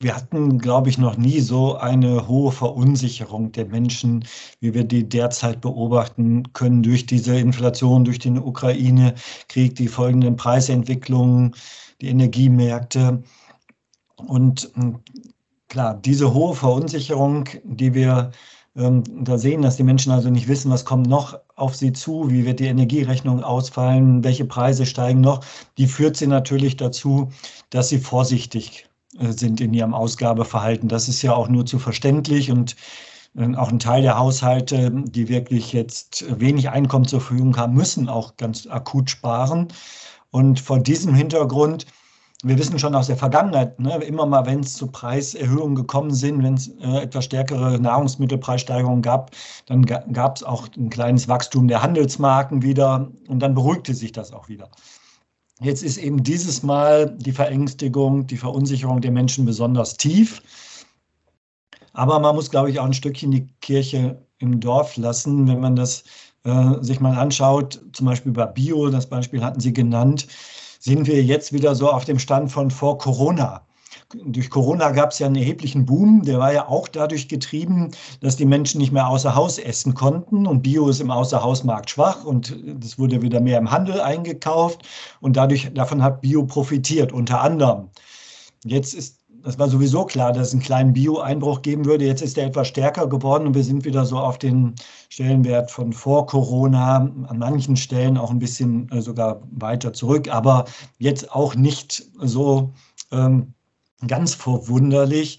Wir 0.00 0.14
hatten, 0.14 0.58
glaube 0.58 0.90
ich, 0.90 0.98
noch 0.98 1.16
nie 1.16 1.40
so 1.40 1.76
eine 1.76 2.28
hohe 2.28 2.52
Verunsicherung 2.52 3.50
der 3.52 3.66
Menschen, 3.66 4.24
wie 4.60 4.74
wir 4.74 4.84
die 4.84 5.08
derzeit 5.08 5.60
beobachten 5.60 6.52
können 6.52 6.82
durch 6.82 7.06
diese 7.06 7.38
Inflation, 7.38 8.04
durch 8.04 8.18
den 8.18 8.38
Ukraine-Krieg, 8.38 9.74
die 9.74 9.88
folgenden 9.88 10.36
Preisentwicklungen, 10.36 11.54
die 12.00 12.08
Energiemärkte. 12.08 13.22
Und 14.16 14.70
hm, 14.74 15.00
klar, 15.68 15.94
diese 15.94 16.32
hohe 16.34 16.54
Verunsicherung, 16.54 17.48
die 17.64 17.94
wir 17.94 18.32
ähm, 18.76 19.02
da 19.24 19.38
sehen, 19.38 19.62
dass 19.62 19.76
die 19.76 19.82
Menschen 19.82 20.12
also 20.12 20.28
nicht 20.28 20.48
wissen, 20.48 20.70
was 20.70 20.84
kommt 20.84 21.08
noch 21.08 21.38
auf 21.56 21.74
sie 21.74 21.92
zu, 21.92 22.30
wie 22.30 22.44
wird 22.44 22.60
die 22.60 22.66
Energierechnung 22.66 23.42
ausfallen, 23.42 24.22
welche 24.22 24.44
Preise 24.44 24.86
steigen 24.86 25.20
noch, 25.20 25.40
die 25.78 25.86
führt 25.86 26.16
sie 26.16 26.26
natürlich 26.26 26.76
dazu, 26.76 27.30
dass 27.70 27.88
sie 27.88 27.98
vorsichtig 27.98 28.86
äh, 29.18 29.32
sind 29.32 29.60
in 29.60 29.72
ihrem 29.72 29.94
Ausgabeverhalten. 29.94 30.88
Das 30.88 31.08
ist 31.08 31.22
ja 31.22 31.34
auch 31.34 31.48
nur 31.48 31.64
zu 31.64 31.78
verständlich 31.78 32.50
und 32.50 32.76
äh, 33.34 33.54
auch 33.56 33.70
ein 33.70 33.78
Teil 33.78 34.02
der 34.02 34.18
Haushalte, 34.18 34.90
die 34.92 35.28
wirklich 35.28 35.72
jetzt 35.72 36.24
wenig 36.40 36.68
Einkommen 36.68 37.06
zur 37.06 37.20
Verfügung 37.20 37.56
haben, 37.56 37.74
müssen 37.74 38.08
auch 38.08 38.36
ganz 38.36 38.66
akut 38.66 39.10
sparen. 39.10 39.68
Und 40.30 40.60
vor 40.60 40.80
diesem 40.80 41.14
Hintergrund 41.14 41.86
wir 42.46 42.58
wissen 42.58 42.78
schon 42.78 42.94
aus 42.94 43.08
der 43.08 43.16
Vergangenheit, 43.16 43.80
ne, 43.80 43.96
immer 44.04 44.24
mal, 44.24 44.46
wenn 44.46 44.60
es 44.60 44.74
zu 44.74 44.86
Preiserhöhungen 44.86 45.74
gekommen 45.74 46.12
sind, 46.12 46.44
wenn 46.44 46.54
es 46.54 46.68
äh, 46.80 47.02
etwas 47.02 47.24
stärkere 47.24 47.80
Nahrungsmittelpreissteigerungen 47.80 49.02
gab, 49.02 49.32
dann 49.66 49.84
ga, 49.84 50.04
gab 50.12 50.36
es 50.36 50.44
auch 50.44 50.68
ein 50.76 50.88
kleines 50.88 51.26
Wachstum 51.26 51.66
der 51.66 51.82
Handelsmarken 51.82 52.62
wieder 52.62 53.10
und 53.26 53.40
dann 53.40 53.54
beruhigte 53.54 53.94
sich 53.94 54.12
das 54.12 54.32
auch 54.32 54.48
wieder. 54.48 54.70
Jetzt 55.60 55.82
ist 55.82 55.96
eben 55.96 56.22
dieses 56.22 56.62
Mal 56.62 57.16
die 57.18 57.32
Verängstigung, 57.32 58.28
die 58.28 58.36
Verunsicherung 58.36 59.00
der 59.00 59.10
Menschen 59.10 59.44
besonders 59.44 59.96
tief. 59.96 60.40
Aber 61.94 62.20
man 62.20 62.36
muss, 62.36 62.50
glaube 62.50 62.70
ich, 62.70 62.78
auch 62.78 62.84
ein 62.84 62.92
Stückchen 62.92 63.32
die 63.32 63.48
Kirche 63.60 64.22
im 64.38 64.60
Dorf 64.60 64.96
lassen, 64.96 65.48
wenn 65.48 65.60
man 65.60 65.74
das 65.74 66.04
äh, 66.44 66.74
sich 66.80 67.00
mal 67.00 67.16
anschaut, 67.18 67.80
zum 67.92 68.06
Beispiel 68.06 68.30
bei 68.30 68.46
Bio, 68.46 68.88
das 68.90 69.08
Beispiel 69.08 69.42
hatten 69.42 69.58
Sie 69.58 69.72
genannt 69.72 70.28
sind 70.86 71.08
wir 71.08 71.20
jetzt 71.20 71.52
wieder 71.52 71.74
so 71.74 71.90
auf 71.90 72.04
dem 72.04 72.18
Stand 72.20 72.52
von 72.52 72.70
vor 72.70 72.96
Corona. 72.98 73.62
Durch 74.24 74.50
Corona 74.50 74.92
gab 74.92 75.10
es 75.10 75.18
ja 75.18 75.26
einen 75.26 75.34
erheblichen 75.34 75.84
Boom, 75.84 76.22
der 76.22 76.38
war 76.38 76.52
ja 76.52 76.68
auch 76.68 76.86
dadurch 76.86 77.26
getrieben, 77.26 77.90
dass 78.20 78.36
die 78.36 78.44
Menschen 78.44 78.80
nicht 78.80 78.92
mehr 78.92 79.08
außer 79.08 79.34
Haus 79.34 79.58
essen 79.58 79.94
konnten 79.94 80.46
und 80.46 80.62
Bio 80.62 80.88
ist 80.88 81.00
im 81.00 81.10
Außerhausmarkt 81.10 81.90
schwach 81.90 82.24
und 82.24 82.56
das 82.64 83.00
wurde 83.00 83.20
wieder 83.20 83.40
mehr 83.40 83.58
im 83.58 83.68
Handel 83.68 84.00
eingekauft 84.00 84.82
und 85.20 85.36
dadurch 85.36 85.68
davon 85.74 86.04
hat 86.04 86.20
Bio 86.20 86.46
profitiert 86.46 87.12
unter 87.12 87.40
anderem. 87.40 87.88
Jetzt 88.64 88.94
ist 88.94 89.25
das 89.46 89.60
war 89.60 89.68
sowieso 89.68 90.04
klar, 90.04 90.32
dass 90.32 90.48
es 90.48 90.54
einen 90.54 90.62
kleinen 90.62 90.92
Bio-Einbruch 90.92 91.62
geben 91.62 91.84
würde. 91.84 92.04
Jetzt 92.04 92.20
ist 92.20 92.36
er 92.36 92.46
etwas 92.46 92.66
stärker 92.66 93.06
geworden 93.06 93.46
und 93.46 93.54
wir 93.54 93.62
sind 93.62 93.84
wieder 93.84 94.04
so 94.04 94.18
auf 94.18 94.38
den 94.38 94.74
Stellenwert 95.08 95.70
von 95.70 95.92
vor 95.92 96.26
Corona, 96.26 96.96
an 96.96 97.38
manchen 97.38 97.76
Stellen 97.76 98.18
auch 98.18 98.32
ein 98.32 98.40
bisschen 98.40 98.90
äh, 98.90 99.00
sogar 99.00 99.40
weiter 99.52 99.92
zurück, 99.92 100.28
aber 100.28 100.64
jetzt 100.98 101.30
auch 101.30 101.54
nicht 101.54 102.04
so 102.18 102.72
ähm, 103.12 103.54
ganz 104.08 104.34
verwunderlich. 104.34 105.38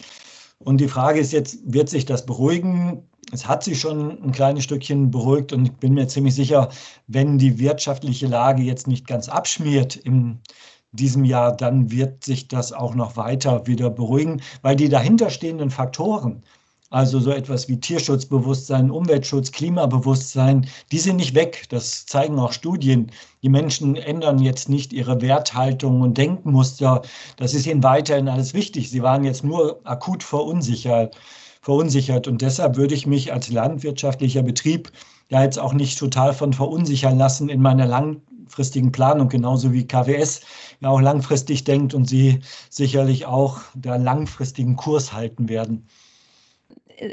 Und 0.60 0.80
die 0.80 0.88
Frage 0.88 1.20
ist 1.20 1.34
jetzt, 1.34 1.60
wird 1.66 1.90
sich 1.90 2.06
das 2.06 2.26
beruhigen? 2.26 3.04
Es 3.34 3.46
hat 3.46 3.62
sich 3.62 3.78
schon 3.78 4.24
ein 4.24 4.32
kleines 4.32 4.64
Stückchen 4.64 5.12
beruhigt 5.12 5.52
und 5.52 5.66
ich 5.66 5.74
bin 5.74 5.96
mir 5.96 6.08
ziemlich 6.08 6.34
sicher, 6.34 6.70
wenn 7.08 7.38
die 7.38 7.60
wirtschaftliche 7.60 8.28
Lage 8.28 8.64
jetzt 8.64 8.88
nicht 8.88 9.06
ganz 9.06 9.28
abschmiert 9.28 9.98
im 9.98 10.40
diesem 10.92 11.26
Jahr, 11.26 11.56
dann 11.56 11.92
wird 11.92 12.24
sich 12.24 12.48
das 12.48 12.74
auch 12.74 12.96
noch 12.96 13.18
weiter 13.18 13.68
wieder 13.68 13.90
beruhigen, 13.90 14.42
weil 14.62 14.76
die 14.76 14.90
dahinterstehenden 14.90 15.70
Faktoren, 15.70 16.44
also 16.90 17.20
so 17.20 17.32
etwas 17.32 17.68
wie 17.68 17.80
Tierschutzbewusstsein, 17.80 18.92
Umweltschutz, 18.92 19.52
Klimabewusstsein, 19.52 20.68
die 20.92 21.00
sind 21.00 21.18
nicht 21.18 21.36
weg. 21.36 21.66
Das 21.70 22.06
zeigen 22.06 22.40
auch 22.40 22.54
Studien. 22.54 23.12
Die 23.44 23.50
Menschen 23.50 23.98
ändern 23.98 24.40
jetzt 24.40 24.70
nicht 24.70 24.94
ihre 24.94 25.20
Werthaltung 25.22 26.02
und 26.02 26.18
Denkmuster. 26.18 27.02
Das 27.36 27.54
ist 27.54 27.68
ihnen 27.68 27.84
weiterhin 27.84 28.30
alles 28.30 28.54
wichtig. 28.54 28.90
Sie 28.90 29.04
waren 29.04 29.26
jetzt 29.26 29.44
nur 29.44 29.82
akut 29.84 30.24
verunsichert. 30.24 31.18
verunsichert. 31.62 32.30
Und 32.30 32.42
deshalb 32.42 32.78
würde 32.78 32.96
ich 32.96 33.06
mich 33.06 33.34
als 33.34 33.50
landwirtschaftlicher 33.50 34.42
Betrieb 34.44 34.90
ja 35.30 35.44
jetzt 35.44 35.60
auch 35.60 35.74
nicht 35.74 36.00
total 36.00 36.34
von 36.34 36.54
verunsichern 36.54 37.18
lassen 37.18 37.50
in 37.50 37.62
meiner 37.62 37.86
lang 37.86 38.22
langfristigen 38.48 38.94
Planung, 38.94 39.28
genauso 39.28 39.74
wie 39.74 39.86
KWS 39.86 40.40
ja 40.80 40.90
auch 40.90 41.02
langfristig 41.02 41.66
denkt 41.66 41.94
und 41.94 42.08
sie 42.08 42.40
sicherlich 42.70 43.26
auch 43.26 43.60
der 43.74 43.98
langfristigen 43.98 44.78
Kurs 44.78 45.12
halten 45.12 45.50
werden. 45.50 45.86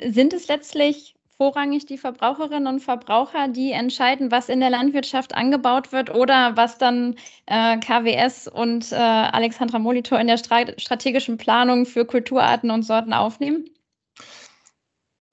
Sind 0.07 0.33
es 0.33 0.47
letztlich 0.47 1.17
vorrangig 1.37 1.87
die 1.87 1.99
Verbraucherinnen 1.99 2.69
und 2.69 2.81
Verbraucher, 2.81 3.49
die 3.49 3.73
entscheiden, 3.73 4.31
was 4.31 4.49
in 4.49 4.61
der 4.61 4.71
Landwirtschaft 4.71 5.35
angebaut 5.35 5.91
wird 5.91 6.15
oder 6.15 6.57
was 6.57 6.79
dann 6.79 7.17
äh, 7.47 7.79
KWS 7.79 8.47
und 8.47 8.93
äh, 8.93 8.95
Alexandra 8.95 9.81
Molitor 9.81 10.21
in 10.21 10.29
der 10.29 10.39
strategischen 10.39 11.37
Planung 11.37 11.85
für 11.85 12.05
Kulturarten 12.05 12.71
und 12.71 12.85
Sorten 12.85 13.13
aufnehmen? 13.13 13.65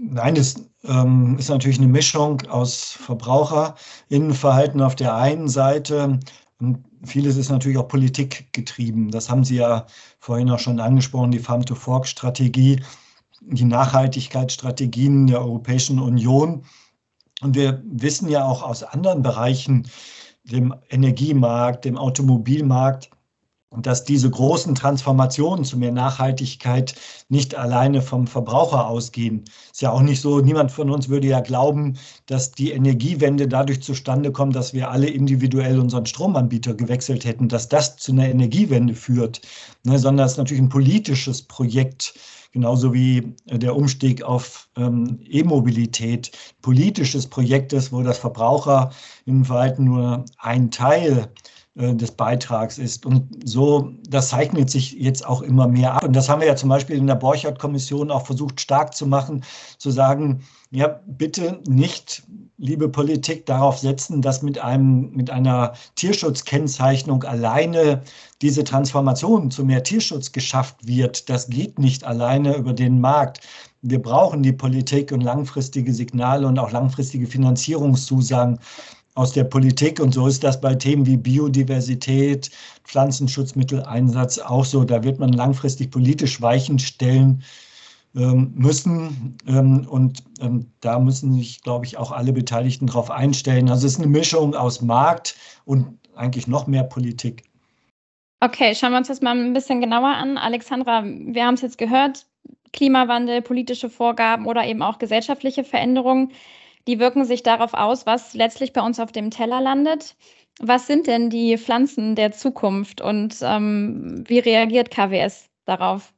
Nein, 0.03 0.35
es 0.35 0.55
ähm, 0.83 1.37
ist 1.37 1.49
natürlich 1.49 1.77
eine 1.77 1.87
Mischung 1.87 2.41
aus 2.49 2.93
Verbraucherinnenverhalten 2.93 4.81
auf 4.81 4.95
der 4.95 5.15
einen 5.15 5.47
Seite 5.47 6.19
und 6.59 6.83
vieles 7.03 7.37
ist 7.37 7.49
natürlich 7.49 7.77
auch 7.77 7.87
Politik 7.87 8.51
getrieben. 8.51 9.11
Das 9.11 9.29
haben 9.29 9.43
Sie 9.43 9.57
ja 9.57 9.85
vorhin 10.19 10.49
auch 10.49 10.57
schon 10.57 10.79
angesprochen, 10.79 11.29
die 11.29 11.37
Farm-to-Fork-Strategie, 11.39 12.81
die 13.41 13.63
Nachhaltigkeitsstrategien 13.63 15.27
der 15.27 15.41
Europäischen 15.41 15.99
Union. 15.99 16.63
Und 17.41 17.55
wir 17.55 17.83
wissen 17.85 18.27
ja 18.27 18.43
auch 18.43 18.63
aus 18.63 18.81
anderen 18.81 19.21
Bereichen, 19.21 19.87
dem 20.45 20.73
Energiemarkt, 20.89 21.85
dem 21.85 21.97
Automobilmarkt, 21.97 23.11
dass 23.77 24.03
diese 24.03 24.29
großen 24.29 24.75
Transformationen 24.75 25.63
zu 25.63 25.77
mehr 25.77 25.93
Nachhaltigkeit 25.93 26.93
nicht 27.29 27.55
alleine 27.55 28.01
vom 28.01 28.27
Verbraucher 28.27 28.87
ausgehen. 28.87 29.45
Ist 29.71 29.81
ja 29.81 29.91
auch 29.91 30.01
nicht 30.01 30.19
so, 30.19 30.41
niemand 30.41 30.71
von 30.71 30.89
uns 30.89 31.07
würde 31.07 31.27
ja 31.27 31.39
glauben, 31.39 31.97
dass 32.25 32.51
die 32.51 32.71
Energiewende 32.71 33.47
dadurch 33.47 33.81
zustande 33.81 34.31
kommt, 34.33 34.55
dass 34.55 34.73
wir 34.73 34.91
alle 34.91 35.07
individuell 35.07 35.79
unseren 35.79 36.05
Stromanbieter 36.05 36.73
gewechselt 36.73 37.23
hätten, 37.23 37.47
dass 37.47 37.69
das 37.69 37.95
zu 37.95 38.11
einer 38.11 38.27
Energiewende 38.27 38.93
führt, 38.93 39.41
ne, 39.83 39.97
sondern 39.97 40.25
es 40.25 40.33
ist 40.33 40.37
natürlich 40.37 40.63
ein 40.63 40.69
politisches 40.69 41.41
Projekt, 41.41 42.13
genauso 42.51 42.93
wie 42.93 43.33
der 43.45 43.73
Umstieg 43.73 44.21
auf 44.21 44.67
ähm, 44.75 45.19
E-Mobilität, 45.29 46.31
politisches 46.61 47.25
Projekt 47.25 47.71
ist, 47.71 47.93
wo 47.93 48.01
das 48.01 48.17
Verbraucher 48.17 48.91
im 49.25 49.45
Verhalten 49.45 49.85
nur 49.85 50.25
ein 50.39 50.69
Teil 50.71 51.19
äh, 51.19 51.27
des 51.75 52.11
Beitrags 52.11 52.77
ist. 52.77 53.05
Und 53.05 53.47
so, 53.47 53.93
das 54.09 54.29
zeichnet 54.29 54.69
sich 54.69 54.91
jetzt 54.93 55.25
auch 55.25 55.41
immer 55.41 55.67
mehr 55.67 55.93
ab. 55.93 56.03
Und 56.03 56.15
das 56.15 56.27
haben 56.27 56.41
wir 56.41 56.47
ja 56.47 56.55
zum 56.57 56.67
Beispiel 56.67 56.97
in 56.97 57.07
der 57.07 57.15
Borchardt-Kommission 57.15 58.11
auch 58.11 58.25
versucht 58.25 58.59
stark 58.59 58.93
zu 58.93 59.07
machen, 59.07 59.43
zu 59.77 59.89
sagen, 59.89 60.41
ja, 60.71 60.99
bitte 61.05 61.61
nicht, 61.67 62.23
liebe 62.57 62.89
Politik, 62.89 63.45
darauf 63.45 63.77
setzen, 63.77 64.21
dass 64.21 64.41
mit 64.41 64.59
einem, 64.59 65.11
mit 65.11 65.29
einer 65.29 65.73
Tierschutzkennzeichnung 65.95 67.23
alleine 67.23 68.01
diese 68.41 68.65
Transformation 68.65 69.49
zu 69.49 69.63
mehr 69.63 69.83
Tierschutz 69.83 70.33
geschafft 70.33 70.85
wird. 70.85 71.29
Das 71.29 71.49
geht 71.49 71.79
nicht 71.79 72.03
alleine 72.03 72.55
über 72.57 72.73
den 72.73 72.99
Markt. 72.99 73.41
Wir 73.81 74.01
brauchen 74.01 74.43
die 74.43 74.53
Politik 74.53 75.11
und 75.11 75.21
langfristige 75.21 75.93
Signale 75.93 76.45
und 76.45 76.59
auch 76.59 76.71
langfristige 76.71 77.27
Finanzierungszusagen 77.27 78.59
aus 79.15 79.33
der 79.33 79.43
Politik. 79.43 79.99
Und 79.99 80.13
so 80.13 80.27
ist 80.27 80.43
das 80.43 80.61
bei 80.61 80.75
Themen 80.75 81.05
wie 81.05 81.17
Biodiversität, 81.17 82.51
Pflanzenschutzmitteleinsatz 82.83 84.39
auch 84.39 84.65
so. 84.65 84.83
Da 84.83 85.03
wird 85.03 85.19
man 85.19 85.33
langfristig 85.33 85.91
politisch 85.91 86.41
Weichen 86.41 86.79
stellen 86.79 87.43
ähm, 88.15 88.51
müssen. 88.55 89.37
Ähm, 89.47 89.87
und 89.89 90.23
ähm, 90.39 90.71
da 90.81 90.99
müssen 90.99 91.33
sich, 91.33 91.61
glaube 91.61 91.85
ich, 91.85 91.97
auch 91.97 92.11
alle 92.11 92.33
Beteiligten 92.33 92.87
darauf 92.87 93.11
einstellen. 93.11 93.69
Also 93.69 93.87
es 93.87 93.93
ist 93.93 93.99
eine 93.99 94.07
Mischung 94.07 94.55
aus 94.55 94.81
Markt 94.81 95.35
und 95.65 95.97
eigentlich 96.15 96.47
noch 96.47 96.67
mehr 96.67 96.83
Politik. 96.83 97.43
Okay, 98.43 98.73
schauen 98.75 98.91
wir 98.91 98.97
uns 98.97 99.07
das 99.07 99.21
mal 99.21 99.37
ein 99.37 99.53
bisschen 99.53 99.81
genauer 99.81 100.09
an. 100.09 100.37
Alexandra, 100.37 101.03
wir 101.05 101.45
haben 101.45 101.53
es 101.53 101.61
jetzt 101.61 101.77
gehört, 101.77 102.25
Klimawandel, 102.73 103.41
politische 103.41 103.89
Vorgaben 103.89 104.47
oder 104.47 104.65
eben 104.65 104.81
auch 104.81 104.97
gesellschaftliche 104.97 105.63
Veränderungen 105.63 106.31
die 106.87 106.99
wirken 106.99 107.25
sich 107.25 107.43
darauf 107.43 107.73
aus, 107.73 108.05
was 108.05 108.33
letztlich 108.33 108.73
bei 108.73 108.81
uns 108.81 108.99
auf 108.99 109.11
dem 109.11 109.31
Teller 109.31 109.61
landet. 109.61 110.15
Was 110.59 110.87
sind 110.87 111.07
denn 111.07 111.29
die 111.29 111.57
Pflanzen 111.57 112.15
der 112.15 112.31
Zukunft 112.31 113.01
und 113.01 113.37
ähm, 113.41 114.23
wie 114.27 114.39
reagiert 114.39 114.91
KWS 114.91 115.49
darauf? 115.65 116.13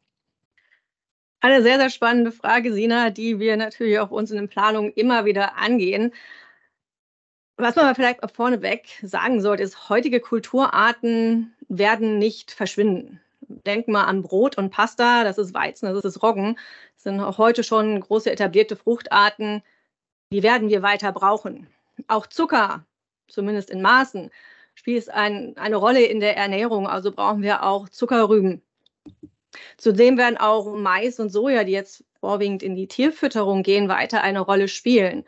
Eine 1.39 1.61
sehr, 1.61 1.77
sehr 1.77 1.89
spannende 1.89 2.31
Frage, 2.31 2.73
Sina, 2.73 3.09
die 3.09 3.39
wir 3.39 3.57
natürlich 3.57 3.99
auch 3.99 4.11
uns 4.11 4.31
in 4.31 4.37
den 4.37 4.47
Planungen 4.47 4.93
immer 4.93 5.25
wieder 5.25 5.57
angehen. 5.57 6.13
Was 7.57 7.75
man 7.75 7.93
vielleicht 7.95 8.23
auch 8.23 8.31
vorneweg 8.31 8.87
sagen 9.01 9.41
sollte, 9.41 9.63
ist, 9.63 9.89
heutige 9.89 10.19
Kulturarten 10.19 11.53
werden 11.67 12.17
nicht 12.17 12.51
verschwinden. 12.51 13.19
Denken 13.41 13.91
wir 13.91 14.07
an 14.07 14.23
Brot 14.23 14.57
und 14.57 14.71
Pasta, 14.71 15.23
das 15.23 15.37
ist 15.37 15.53
Weizen, 15.53 15.93
das 15.93 16.03
ist 16.05 16.23
Roggen. 16.23 16.57
Das 16.95 17.03
sind 17.03 17.19
auch 17.19 17.37
heute 17.37 17.63
schon 17.63 17.99
große 17.99 18.31
etablierte 18.31 18.75
Fruchtarten, 18.75 19.61
die 20.33 20.41
werden 20.41 20.69
wir 20.69 20.81
weiter 20.81 21.11
brauchen. 21.11 21.67
Auch 22.07 22.25
Zucker, 22.25 22.87
zumindest 23.27 23.69
in 23.69 23.83
Maßen, 23.83 24.31
spielt 24.73 25.07
ein, 25.09 25.55
eine 25.57 25.75
Rolle 25.75 26.03
in 26.03 26.19
der 26.19 26.35
Ernährung. 26.35 26.87
Also 26.87 27.11
brauchen 27.11 27.43
wir 27.43 27.63
auch 27.63 27.87
Zuckerrüben. 27.87 28.63
Zudem 29.77 30.17
werden 30.17 30.37
auch 30.37 30.75
Mais 30.75 31.19
und 31.19 31.29
Soja, 31.29 31.63
die 31.63 31.73
jetzt 31.73 32.03
vorwiegend 32.19 32.63
in 32.63 32.75
die 32.75 32.87
Tierfütterung 32.87 33.61
gehen, 33.61 33.89
weiter 33.89 34.23
eine 34.23 34.39
Rolle 34.39 34.67
spielen. 34.67 35.23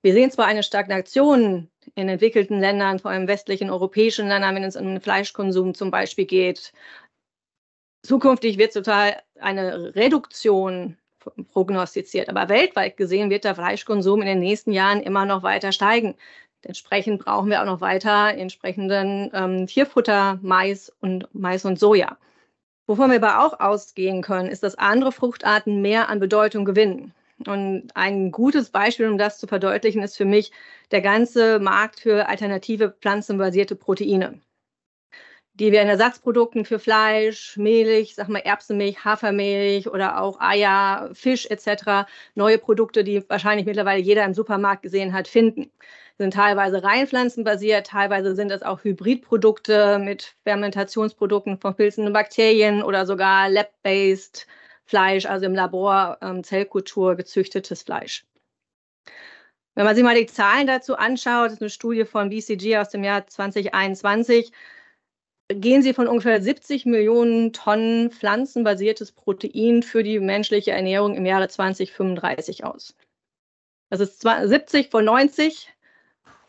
Wir 0.00 0.14
sehen 0.14 0.30
zwar 0.30 0.46
eine 0.46 0.62
Stagnation 0.62 1.70
in 1.94 2.08
entwickelten 2.08 2.58
Ländern, 2.58 3.00
vor 3.00 3.10
allem 3.10 3.28
westlichen 3.28 3.68
europäischen 3.68 4.28
Ländern, 4.28 4.54
wenn 4.54 4.64
es 4.64 4.76
um 4.76 4.86
den 4.86 5.02
Fleischkonsum 5.02 5.74
zum 5.74 5.90
Beispiel 5.90 6.24
geht. 6.24 6.72
Zukünftig 8.02 8.56
wird 8.56 8.72
total 8.72 9.20
eine 9.38 9.94
Reduktion 9.94 10.96
prognostiziert. 11.52 12.28
Aber 12.28 12.48
weltweit 12.48 12.96
gesehen 12.96 13.30
wird 13.30 13.44
der 13.44 13.54
Fleischkonsum 13.54 14.20
in 14.20 14.26
den 14.26 14.40
nächsten 14.40 14.72
Jahren 14.72 15.00
immer 15.00 15.24
noch 15.24 15.42
weiter 15.42 15.72
steigen. 15.72 16.14
Entsprechend 16.62 17.24
brauchen 17.24 17.50
wir 17.50 17.60
auch 17.60 17.66
noch 17.66 17.80
weiter 17.80 18.34
entsprechenden 18.36 19.30
ähm, 19.34 19.66
Tierfutter, 19.66 20.38
Mais 20.42 20.92
und 21.00 21.28
Mais 21.32 21.64
und 21.64 21.78
Soja. 21.78 22.16
Wovon 22.86 23.10
wir 23.10 23.22
aber 23.22 23.44
auch 23.44 23.60
ausgehen 23.60 24.22
können, 24.22 24.48
ist, 24.48 24.62
dass 24.62 24.76
andere 24.76 25.12
Fruchtarten 25.12 25.82
mehr 25.82 26.08
an 26.08 26.20
Bedeutung 26.20 26.64
gewinnen. 26.64 27.12
Und 27.46 27.90
ein 27.94 28.30
gutes 28.30 28.70
Beispiel, 28.70 29.08
um 29.08 29.18
das 29.18 29.38
zu 29.38 29.46
verdeutlichen, 29.46 30.02
ist 30.02 30.16
für 30.16 30.24
mich 30.24 30.52
der 30.90 31.00
ganze 31.00 31.58
Markt 31.58 32.00
für 32.00 32.28
alternative 32.28 32.90
pflanzenbasierte 33.00 33.74
Proteine 33.74 34.40
die 35.54 35.70
wir 35.70 35.82
in 35.82 35.88
Ersatzprodukten 35.88 36.64
für 36.64 36.78
Fleisch, 36.78 37.56
Milch, 37.56 38.14
sag 38.14 38.28
mal 38.28 38.38
Erbsenmilch, 38.40 39.04
Hafermilch 39.04 39.88
oder 39.88 40.20
auch 40.20 40.40
Eier, 40.40 41.10
Fisch 41.12 41.46
etc. 41.46 42.08
neue 42.34 42.58
Produkte, 42.58 43.04
die 43.04 43.22
wahrscheinlich 43.28 43.66
mittlerweile 43.66 44.00
jeder 44.00 44.24
im 44.24 44.34
Supermarkt 44.34 44.82
gesehen 44.82 45.12
hat, 45.12 45.28
finden. 45.28 45.70
Sind 46.18 46.34
teilweise 46.34 46.82
rein 46.82 47.06
pflanzenbasiert, 47.06 47.86
teilweise 47.86 48.34
sind 48.34 48.50
es 48.50 48.62
auch 48.62 48.82
Hybridprodukte 48.84 49.98
mit 49.98 50.34
Fermentationsprodukten 50.44 51.58
von 51.58 51.74
Pilzen 51.74 52.06
und 52.06 52.12
Bakterien 52.12 52.82
oder 52.82 53.06
sogar 53.06 53.50
Lab-based 53.50 54.46
Fleisch, 54.84 55.26
also 55.26 55.46
im 55.46 55.54
Labor 55.54 56.18
ähm, 56.22 56.44
Zellkultur 56.44 57.16
gezüchtetes 57.16 57.82
Fleisch. 57.82 58.24
Wenn 59.74 59.86
man 59.86 59.94
sich 59.94 60.04
mal 60.04 60.14
die 60.14 60.26
Zahlen 60.26 60.66
dazu 60.66 60.96
anschaut, 60.96 61.46
das 61.46 61.54
ist 61.54 61.62
eine 61.62 61.70
Studie 61.70 62.04
von 62.04 62.28
BCG 62.28 62.76
aus 62.78 62.90
dem 62.90 63.04
Jahr 63.04 63.26
2021, 63.26 64.52
gehen 65.54 65.82
Sie 65.82 65.94
von 65.94 66.08
ungefähr 66.08 66.40
70 66.42 66.86
Millionen 66.86 67.52
Tonnen 67.52 68.10
pflanzenbasiertes 68.10 69.12
Protein 69.12 69.82
für 69.82 70.02
die 70.02 70.18
menschliche 70.20 70.72
Ernährung 70.72 71.14
im 71.14 71.26
Jahre 71.26 71.48
2035 71.48 72.64
aus. 72.64 72.94
Das 73.90 74.00
ist 74.00 74.22
70 74.22 74.90
von 74.90 75.04
90. 75.04 75.68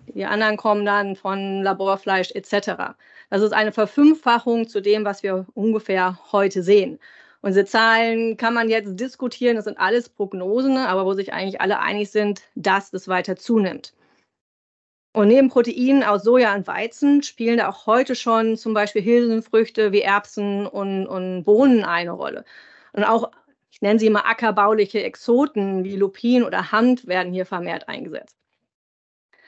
Die 0.08 0.26
anderen 0.26 0.58
kommen 0.58 0.86
dann 0.86 1.16
von 1.16 1.64
Laborfleisch 1.64 2.32
etc. 2.32 2.96
Das 3.30 3.42
ist 3.42 3.54
eine 3.54 3.72
Verfünffachung 3.72 4.68
zu 4.68 4.82
dem, 4.82 5.06
was 5.06 5.24
wir 5.24 5.46
ungefähr 5.54 6.20
heute 6.32 6.62
sehen. 6.62 7.00
Und 7.42 7.50
diese 7.52 7.66
Zahlen 7.66 8.38
kann 8.38 8.54
man 8.54 8.70
jetzt 8.70 9.00
diskutieren, 9.00 9.56
das 9.58 9.66
sind 9.66 9.78
alles 9.78 10.08
Prognosen, 10.08 10.78
aber 10.78 11.06
wo 11.06 11.14
sich 11.14 11.34
eigentlich 11.34 11.60
alle 11.60 11.80
einig 11.80 12.10
sind, 12.10 12.42
dass 12.56 12.94
es 12.94 13.08
weiter 13.08 13.36
zunimmt. 13.36 13.94
Und 15.14 15.28
neben 15.28 15.50
Proteinen 15.50 16.04
aus 16.04 16.24
Soja 16.24 16.56
und 16.56 16.66
Weizen 16.66 17.22
spielen 17.22 17.60
da 17.60 17.70
auch 17.70 17.86
heute 17.86 18.16
schon 18.16 18.58
zum 18.58 18.74
Beispiel 18.74 19.06
Hülsenfrüchte 19.06 19.92
wie 19.92 20.02
Erbsen 20.02 20.66
und, 20.66 21.06
und 21.06 21.44
Bohnen 21.44 21.84
eine 21.84 22.12
Rolle. 22.12 22.46
Und 22.94 23.04
auch, 23.04 23.32
ich 23.70 23.82
nenne 23.82 24.00
sie 24.00 24.10
mal 24.10 24.24
ackerbauliche 24.26 25.04
Exoten 25.04 25.84
wie 25.84 25.96
Lupin 25.96 26.44
oder 26.44 26.72
Hand 26.72 27.06
werden 27.06 27.32
hier 27.32 27.46
vermehrt 27.46 27.88
eingesetzt. 27.88 28.36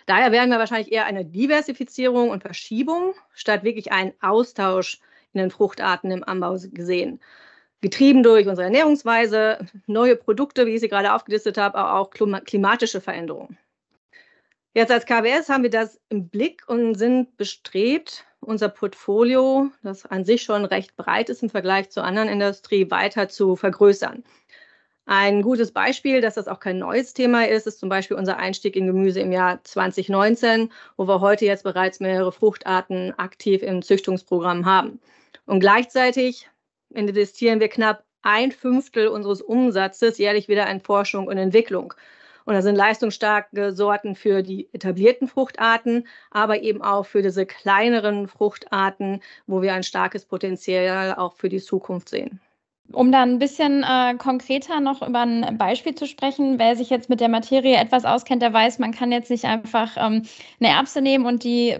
Daher 0.05 0.31
werden 0.31 0.51
wir 0.51 0.59
wahrscheinlich 0.59 0.91
eher 0.91 1.07
eine 1.07 1.25
Diversifizierung 1.25 2.29
und 2.29 2.43
Verschiebung 2.43 3.15
statt 3.33 3.63
wirklich 3.63 3.91
einen 3.91 4.13
Austausch 4.21 4.99
in 5.33 5.39
den 5.39 5.49
Fruchtarten 5.49 6.11
im 6.11 6.23
Anbau 6.23 6.57
gesehen. 6.73 7.19
Getrieben 7.81 8.21
durch 8.21 8.47
unsere 8.47 8.65
Ernährungsweise, 8.65 9.65
neue 9.87 10.15
Produkte, 10.15 10.67
wie 10.67 10.75
ich 10.75 10.81
sie 10.81 10.89
gerade 10.89 11.13
aufgelistet 11.13 11.57
habe, 11.57 11.79
aber 11.79 11.99
auch 11.99 12.11
klimatische 12.11 13.01
Veränderungen. 13.01 13.57
Jetzt 14.75 14.91
als 14.91 15.05
KWS 15.05 15.47
haben 15.47 15.63
wir 15.63 15.69
das 15.69 16.01
im 16.09 16.27
Blick 16.27 16.63
und 16.67 16.95
sind 16.95 17.37
bestrebt, 17.37 18.25
unser 18.41 18.67
Portfolio, 18.67 19.71
das 19.83 20.05
an 20.05 20.25
sich 20.25 20.43
schon 20.43 20.65
recht 20.65 20.97
breit 20.97 21.29
ist 21.29 21.41
im 21.41 21.49
Vergleich 21.49 21.91
zur 21.91 22.03
anderen 22.03 22.27
Industrie, 22.27 22.91
weiter 22.91 23.29
zu 23.29 23.55
vergrößern. 23.55 24.25
Ein 25.05 25.43
gutes 25.43 25.71
Beispiel, 25.71 26.19
dass 26.19 26.33
das 26.33 26.49
auch 26.49 26.59
kein 26.59 26.77
neues 26.77 27.13
Thema 27.13 27.47
ist, 27.47 27.67
ist 27.67 27.79
zum 27.79 27.87
Beispiel 27.87 28.17
unser 28.17 28.35
Einstieg 28.35 28.75
in 28.75 28.85
Gemüse 28.85 29.21
im 29.21 29.31
Jahr 29.31 29.63
2019, 29.63 30.69
wo 30.97 31.07
wir 31.07 31.21
heute 31.21 31.45
jetzt 31.45 31.63
bereits 31.63 32.01
mehrere 32.01 32.33
Fruchtarten 32.33 33.17
aktiv 33.17 33.63
im 33.63 33.81
Züchtungsprogramm 33.81 34.65
haben. 34.65 34.99
Und 35.45 35.61
gleichzeitig 35.61 36.49
investieren 36.89 37.61
wir 37.61 37.69
knapp 37.69 38.03
ein 38.23 38.51
Fünftel 38.51 39.07
unseres 39.07 39.41
Umsatzes 39.41 40.17
jährlich 40.17 40.49
wieder 40.49 40.69
in 40.69 40.81
Forschung 40.81 41.27
und 41.27 41.37
Entwicklung. 41.37 41.93
Und 42.45 42.53
da 42.53 42.61
sind 42.61 42.75
leistungsstarke 42.75 43.73
Sorten 43.73 44.15
für 44.15 44.43
die 44.43 44.69
etablierten 44.71 45.27
Fruchtarten, 45.27 46.07
aber 46.31 46.61
eben 46.61 46.81
auch 46.81 47.05
für 47.05 47.21
diese 47.21 47.45
kleineren 47.45 48.27
Fruchtarten, 48.27 49.21
wo 49.47 49.61
wir 49.61 49.73
ein 49.73 49.83
starkes 49.83 50.25
Potenzial 50.25 51.15
auch 51.15 51.33
für 51.33 51.49
die 51.49 51.59
Zukunft 51.59 52.09
sehen. 52.09 52.39
Um 52.91 53.11
da 53.11 53.23
ein 53.23 53.39
bisschen 53.39 53.83
äh, 53.83 54.13
konkreter 54.15 54.79
noch 54.79 55.01
über 55.01 55.21
ein 55.21 55.57
Beispiel 55.57 55.95
zu 55.95 56.05
sprechen, 56.05 56.59
wer 56.59 56.75
sich 56.75 56.91
jetzt 56.91 57.09
mit 57.09 57.19
der 57.19 57.29
Materie 57.29 57.77
etwas 57.77 58.05
auskennt, 58.05 58.43
der 58.43 58.53
weiß, 58.53 58.77
man 58.77 58.91
kann 58.91 59.11
jetzt 59.11 59.31
nicht 59.31 59.45
einfach 59.45 59.97
ähm, 59.97 60.21
eine 60.59 60.69
Erbse 60.69 61.01
nehmen 61.01 61.25
und 61.25 61.43
die 61.43 61.75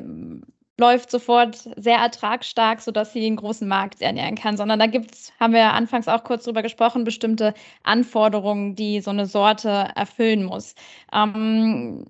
läuft 0.78 1.10
sofort 1.10 1.56
sehr 1.78 1.98
ertragsstark, 1.98 2.82
sodass 2.82 3.14
sie 3.14 3.22
den 3.22 3.38
großen 3.38 3.68
Markt 3.68 4.02
ernähren 4.02 4.36
kann, 4.36 4.58
sondern 4.58 4.80
da 4.80 4.88
gibt's, 4.88 5.32
haben 5.40 5.54
wir 5.54 5.74
anfangs 5.74 6.08
auch 6.08 6.24
kurz 6.24 6.44
drüber 6.44 6.62
gesprochen, 6.62 7.04
bestimmte 7.04 7.54
Anforderungen, 7.84 8.76
die 8.76 9.02
so 9.02 9.12
eine 9.12 9.26
Sorte 9.26 9.70
erfüllen 9.96 10.44
muss. 10.44 10.76
Ähm, 11.14 12.06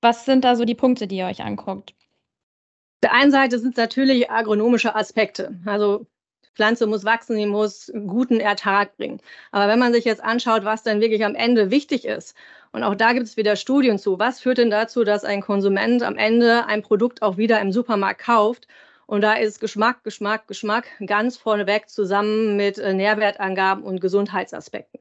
was 0.00 0.24
sind 0.24 0.44
da 0.44 0.54
so 0.56 0.64
die 0.64 0.74
Punkte, 0.74 1.06
die 1.06 1.16
ihr 1.16 1.26
euch 1.26 1.42
anguckt? 1.42 1.92
Auf 1.92 3.00
der 3.02 3.14
einen 3.14 3.32
Seite 3.32 3.58
sind 3.58 3.72
es 3.72 3.76
natürlich 3.76 4.30
agronomische 4.30 4.94
Aspekte. 4.94 5.60
Also 5.66 6.06
Pflanze 6.54 6.86
muss 6.86 7.04
wachsen, 7.04 7.36
sie 7.36 7.46
muss 7.46 7.92
guten 8.06 8.40
Ertrag 8.40 8.96
bringen. 8.96 9.20
Aber 9.52 9.68
wenn 9.68 9.78
man 9.78 9.92
sich 9.92 10.04
jetzt 10.04 10.22
anschaut, 10.22 10.64
was 10.64 10.82
dann 10.82 11.00
wirklich 11.00 11.24
am 11.24 11.34
Ende 11.34 11.70
wichtig 11.70 12.04
ist, 12.04 12.34
und 12.72 12.82
auch 12.82 12.96
da 12.96 13.12
gibt 13.12 13.26
es 13.26 13.36
wieder 13.36 13.54
Studien 13.54 14.00
zu, 14.00 14.18
was 14.18 14.40
führt 14.40 14.58
denn 14.58 14.70
dazu, 14.70 15.04
dass 15.04 15.24
ein 15.24 15.42
Konsument 15.42 16.02
am 16.02 16.16
Ende 16.16 16.66
ein 16.66 16.82
Produkt 16.82 17.22
auch 17.22 17.36
wieder 17.36 17.60
im 17.60 17.70
Supermarkt 17.70 18.22
kauft? 18.22 18.66
Und 19.06 19.20
da 19.20 19.34
ist 19.34 19.60
Geschmack, 19.60 20.02
Geschmack, 20.02 20.48
Geschmack 20.48 20.86
ganz 21.06 21.36
vorneweg 21.36 21.88
zusammen 21.88 22.56
mit 22.56 22.78
äh, 22.78 22.94
Nährwertangaben 22.94 23.84
und 23.84 24.00
Gesundheitsaspekten. 24.00 24.98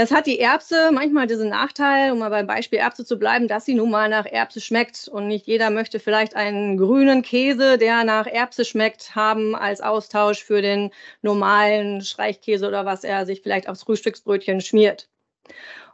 Es 0.00 0.12
hat 0.12 0.28
die 0.28 0.38
Erbse 0.38 0.92
manchmal 0.92 1.26
diesen 1.26 1.48
Nachteil, 1.48 2.12
um 2.12 2.20
mal 2.20 2.30
beim 2.30 2.46
Beispiel 2.46 2.78
Erbse 2.78 3.04
zu 3.04 3.18
bleiben, 3.18 3.48
dass 3.48 3.64
sie 3.64 3.74
nun 3.74 3.90
mal 3.90 4.08
nach 4.08 4.26
Erbse 4.26 4.60
schmeckt. 4.60 5.08
Und 5.08 5.26
nicht 5.26 5.48
jeder 5.48 5.70
möchte 5.70 5.98
vielleicht 5.98 6.36
einen 6.36 6.76
grünen 6.76 7.22
Käse, 7.22 7.78
der 7.78 8.04
nach 8.04 8.28
Erbse 8.28 8.64
schmeckt, 8.64 9.16
haben 9.16 9.56
als 9.56 9.80
Austausch 9.80 10.44
für 10.44 10.62
den 10.62 10.92
normalen 11.22 12.00
Streichkäse 12.00 12.68
oder 12.68 12.86
was 12.86 13.02
er 13.02 13.26
sich 13.26 13.42
vielleicht 13.42 13.68
aufs 13.68 13.82
Frühstücksbrötchen 13.82 14.60
schmiert. 14.60 15.08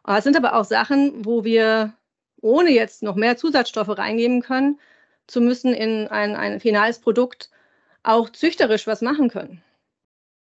Es 0.06 0.24
sind 0.24 0.36
aber 0.36 0.54
auch 0.56 0.66
Sachen, 0.66 1.24
wo 1.24 1.44
wir 1.44 1.94
ohne 2.42 2.72
jetzt 2.72 3.02
noch 3.02 3.14
mehr 3.14 3.38
Zusatzstoffe 3.38 3.96
reingeben 3.96 4.42
können, 4.42 4.78
zu 5.28 5.40
müssen 5.40 5.72
in 5.72 6.08
ein, 6.08 6.36
ein 6.36 6.60
finales 6.60 6.98
Produkt 6.98 7.48
auch 8.02 8.28
züchterisch 8.28 8.86
was 8.86 9.00
machen 9.00 9.30
können. 9.30 9.62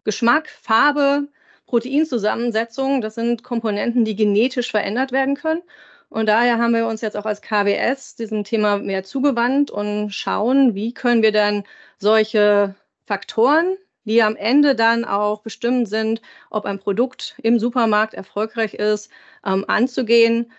Geschmack, 0.03 0.49
Farbe, 0.49 1.27
Proteinzusammensetzung, 1.75 3.01
das 3.01 3.15
sind 3.15 3.43
Komponenten, 3.43 4.05
die 4.05 4.15
genetisch 4.15 4.71
verändert 4.71 5.11
werden 5.11 5.35
können. 5.35 5.61
Und 6.07 6.27
daher 6.27 6.57
haben 6.57 6.73
wir 6.73 6.87
uns 6.87 7.01
jetzt 7.01 7.17
auch 7.17 7.25
als 7.25 7.41
KWS 7.41 8.15
diesem 8.15 8.45
Thema 8.45 8.77
mehr 8.77 9.03
zugewandt 9.03 9.71
und 9.71 10.11
schauen, 10.11 10.73
wie 10.73 10.93
können 10.93 11.21
wir 11.21 11.33
dann 11.33 11.65
solche 11.97 12.75
Faktoren, 13.05 13.75
die 14.05 14.23
am 14.23 14.37
Ende 14.37 14.73
dann 14.73 15.03
auch 15.03 15.41
bestimmt 15.41 15.89
sind, 15.89 16.21
ob 16.49 16.63
ein 16.63 16.79
Produkt 16.79 17.35
im 17.43 17.59
Supermarkt 17.59 18.13
erfolgreich 18.13 18.75
ist, 18.75 19.11
ähm, 19.45 19.65
anzugehen, 19.67 20.53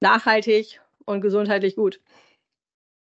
nachhaltig 0.00 0.82
und 1.06 1.22
gesundheitlich 1.22 1.76
gut. 1.76 1.98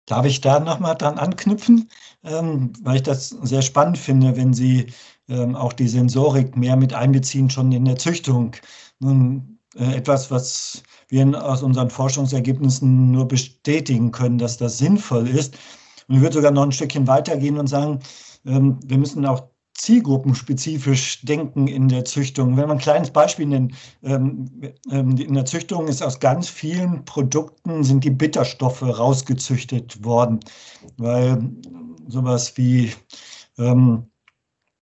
Darf 0.07 0.25
ich 0.25 0.41
da 0.41 0.61
nochmal 0.61 0.97
dran 0.97 1.19
anknüpfen, 1.19 1.91
ähm, 2.25 2.73
weil 2.81 2.97
ich 2.97 3.03
das 3.03 3.29
sehr 3.29 3.61
spannend 3.61 3.99
finde, 3.99 4.35
wenn 4.35 4.55
Sie 4.55 4.87
ähm, 5.29 5.55
auch 5.55 5.73
die 5.73 5.89
Sensorik 5.89 6.57
mehr 6.57 6.77
mit 6.77 6.95
einbeziehen, 6.95 7.51
schon 7.51 7.73
in 7.73 7.85
der 7.85 7.97
Züchtung. 7.97 8.57
Nun, 9.01 9.59
äh, 9.77 9.97
etwas, 9.97 10.31
was 10.31 10.83
wir 11.09 11.45
aus 11.45 11.63
unseren 11.63 11.91
Forschungsergebnissen 11.91 13.11
nur 13.11 13.29
bestätigen 13.29 14.11
können, 14.11 14.39
dass 14.39 14.57
das 14.57 14.79
sinnvoll 14.79 15.29
ist. 15.29 15.57
Und 16.09 16.17
ich 16.17 16.21
würde 16.23 16.35
sogar 16.35 16.51
noch 16.51 16.65
ein 16.65 16.73
Stückchen 16.73 17.07
weitergehen 17.07 17.59
und 17.59 17.67
sagen, 17.67 18.01
ähm, 18.47 18.79
wir 18.85 18.99
müssen 18.99 19.27
auch 19.27 19.43
zielgruppenspezifisch 19.79 21.25
denken 21.25 21.69
in 21.69 21.89
der 21.89 22.05
Züchtung. 22.05 22.57
Wenn 22.57 22.67
man 22.67 22.79
ein 22.79 22.83
kleines 22.83 23.11
Beispiel 23.11 23.47
nennt, 23.47 23.75
ähm, 24.03 24.51
ähm, 24.91 25.17
in 25.17 25.35
der 25.35 25.45
Züchtung 25.45 25.87
ist 25.87 26.03
aus 26.03 26.19
ganz 26.19 26.49
vielen 26.49 27.05
Produkten 27.05 27.85
sind 27.85 28.03
die 28.03 28.11
Bitterstoffe 28.11 28.83
rausgezüchtet 28.83 30.05
worden, 30.05 30.41
weil 30.97 31.53
sowas 32.09 32.57
wie 32.57 32.93
ähm, 33.57 34.07
äh, 34.07 34.18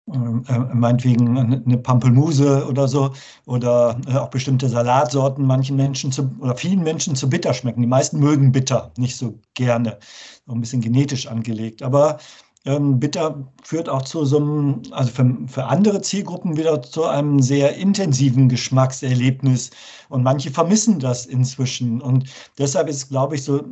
meinetwegen 0.07 1.39
eine 1.39 1.79
Pampelmuse 1.79 2.67
oder 2.67 2.89
so 2.89 3.13
oder 3.47 4.01
äh, 4.09 4.17
auch 4.17 4.31
bestimmte 4.31 4.69
Salatsorten 4.69 5.47
manchen 5.47 5.77
Menschen 5.77 6.11
zu, 6.11 6.31
oder 6.41 6.57
vielen 6.57 6.83
Menschen 6.83 7.15
zu 7.15 7.29
bitter 7.29 7.55
schmecken. 7.55 7.83
Die 7.83 7.87
meisten 7.87 8.19
mögen 8.19 8.53
bitter 8.53 8.93
nicht 8.97 9.17
so 9.17 9.39
gerne, 9.55 9.99
so 10.47 10.53
ein 10.53 10.61
bisschen 10.61 10.81
genetisch 10.81 11.27
angelegt. 11.27 11.83
Aber 11.83 12.19
ähm, 12.67 13.01
bitter 13.01 13.51
führt 13.63 13.89
auch 13.89 14.03
zu 14.03 14.25
so 14.25 14.37
einem, 14.37 14.83
also 14.91 15.11
für, 15.11 15.37
für 15.47 15.65
andere 15.65 16.03
Zielgruppen 16.03 16.57
wieder 16.57 16.83
zu 16.83 17.05
einem 17.05 17.41
sehr 17.41 17.77
intensiven 17.77 18.49
Geschmackserlebnis. 18.49 19.71
Und 20.09 20.23
manche 20.23 20.51
vermissen 20.51 20.99
das 20.99 21.25
inzwischen. 21.25 22.01
Und 22.03 22.25
deshalb 22.59 22.89
ist, 22.89 23.09
glaube 23.09 23.37
ich, 23.37 23.45
so 23.45 23.63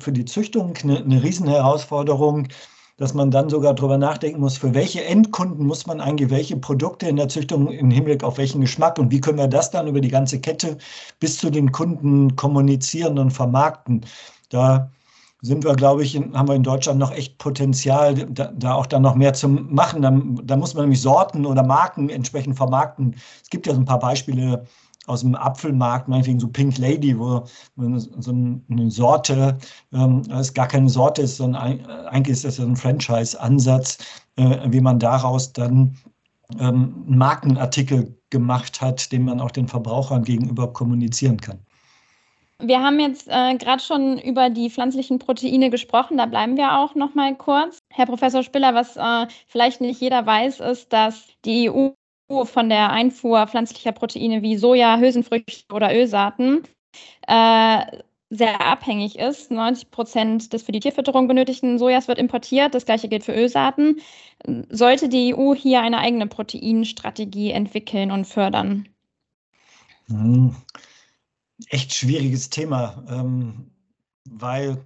für 0.00 0.12
die 0.12 0.24
Züchtung 0.24 0.74
eine, 0.82 0.98
eine 0.98 1.22
Riesenherausforderung, 1.22 2.48
dass 2.96 3.14
man 3.14 3.30
dann 3.30 3.48
sogar 3.48 3.74
darüber 3.74 3.98
nachdenken 3.98 4.40
muss, 4.40 4.58
für 4.58 4.74
welche 4.74 5.04
Endkunden 5.04 5.66
muss 5.66 5.86
man 5.86 6.00
eigentlich 6.00 6.30
welche 6.30 6.56
Produkte 6.56 7.08
in 7.08 7.16
der 7.16 7.28
Züchtung 7.28 7.68
im 7.68 7.90
Hinblick 7.90 8.22
auf 8.22 8.38
welchen 8.38 8.60
Geschmack 8.60 8.98
und 8.98 9.10
wie 9.10 9.20
können 9.20 9.38
wir 9.38 9.48
das 9.48 9.70
dann 9.70 9.88
über 9.88 10.00
die 10.00 10.10
ganze 10.10 10.40
Kette 10.40 10.78
bis 11.20 11.38
zu 11.38 11.50
den 11.50 11.72
Kunden 11.72 12.36
kommunizieren 12.36 13.18
und 13.18 13.30
vermarkten. 13.30 14.04
Da 14.50 14.90
sind 15.42 15.64
wir, 15.64 15.74
glaube 15.74 16.04
ich, 16.04 16.14
in, 16.14 16.36
haben 16.36 16.48
wir 16.48 16.54
in 16.54 16.62
Deutschland 16.62 17.00
noch 17.00 17.12
echt 17.12 17.36
Potenzial, 17.38 18.14
da, 18.14 18.52
da 18.54 18.74
auch 18.74 18.86
dann 18.86 19.02
noch 19.02 19.16
mehr 19.16 19.34
zu 19.34 19.48
machen. 19.48 20.02
Da, 20.02 20.12
da, 20.44 20.56
muss 20.56 20.74
man 20.74 20.84
nämlich 20.84 21.00
Sorten 21.00 21.44
oder 21.44 21.64
Marken 21.64 22.08
entsprechend 22.08 22.56
vermarkten. 22.56 23.16
Es 23.42 23.50
gibt 23.50 23.66
ja 23.66 23.74
so 23.74 23.80
ein 23.80 23.84
paar 23.84 23.98
Beispiele 23.98 24.64
aus 25.06 25.22
dem 25.22 25.34
Apfelmarkt, 25.34 26.08
meinetwegen 26.08 26.38
so 26.38 26.48
Pink 26.48 26.78
Lady, 26.78 27.18
wo 27.18 27.44
so 27.76 28.30
eine 28.30 28.90
Sorte, 28.90 29.58
ähm, 29.92 30.22
das 30.28 30.54
gar 30.54 30.68
keine 30.68 30.88
Sorte 30.88 31.22
ist, 31.22 31.36
sondern 31.36 31.84
eigentlich 32.06 32.36
ist 32.36 32.44
das 32.44 32.60
ein 32.60 32.76
Franchise-Ansatz, 32.76 33.98
äh, 34.36 34.58
wie 34.66 34.80
man 34.80 34.98
daraus 34.98 35.52
dann 35.52 35.96
ähm, 36.58 37.04
einen 37.06 37.18
Markenartikel 37.18 38.16
gemacht 38.30 38.80
hat, 38.80 39.10
den 39.12 39.24
man 39.24 39.40
auch 39.40 39.50
den 39.50 39.68
Verbrauchern 39.68 40.22
gegenüber 40.22 40.72
kommunizieren 40.72 41.38
kann. 41.38 41.58
Wir 42.64 42.80
haben 42.80 43.00
jetzt 43.00 43.26
äh, 43.28 43.56
gerade 43.56 43.82
schon 43.82 44.18
über 44.18 44.48
die 44.48 44.70
pflanzlichen 44.70 45.18
Proteine 45.18 45.68
gesprochen, 45.68 46.16
da 46.16 46.26
bleiben 46.26 46.56
wir 46.56 46.78
auch 46.78 46.94
noch 46.94 47.14
mal 47.14 47.34
kurz. 47.34 47.78
Herr 47.90 48.06
Professor 48.06 48.44
Spiller, 48.44 48.72
was 48.72 48.96
äh, 48.96 49.26
vielleicht 49.48 49.80
nicht 49.80 50.00
jeder 50.00 50.24
weiß, 50.24 50.60
ist, 50.60 50.92
dass 50.92 51.26
die 51.44 51.68
EU 51.68 51.90
von 52.44 52.68
der 52.68 52.90
Einfuhr 52.90 53.46
pflanzlicher 53.46 53.92
Proteine 53.92 54.42
wie 54.42 54.56
Soja, 54.56 54.98
Hülsenfrüchte 54.98 55.72
oder 55.72 55.94
Ölsaaten 55.94 56.62
äh, 57.26 57.78
sehr 58.30 58.60
abhängig 58.60 59.18
ist. 59.18 59.50
90 59.50 59.90
Prozent 59.90 60.52
des 60.52 60.62
für 60.62 60.72
die 60.72 60.80
Tierfütterung 60.80 61.28
benötigten 61.28 61.78
Sojas 61.78 62.08
wird 62.08 62.18
importiert. 62.18 62.74
Das 62.74 62.86
gleiche 62.86 63.08
gilt 63.08 63.24
für 63.24 63.34
Ölsaaten. 63.34 64.00
Sollte 64.70 65.08
die 65.08 65.34
EU 65.34 65.54
hier 65.54 65.80
eine 65.82 65.98
eigene 65.98 66.26
Proteinstrategie 66.26 67.50
entwickeln 67.50 68.10
und 68.10 68.26
fördern? 68.26 68.88
Hm 70.08 70.56
echt 71.68 71.94
schwieriges 71.94 72.50
Thema, 72.50 73.04
ähm, 73.08 73.70
weil 74.24 74.84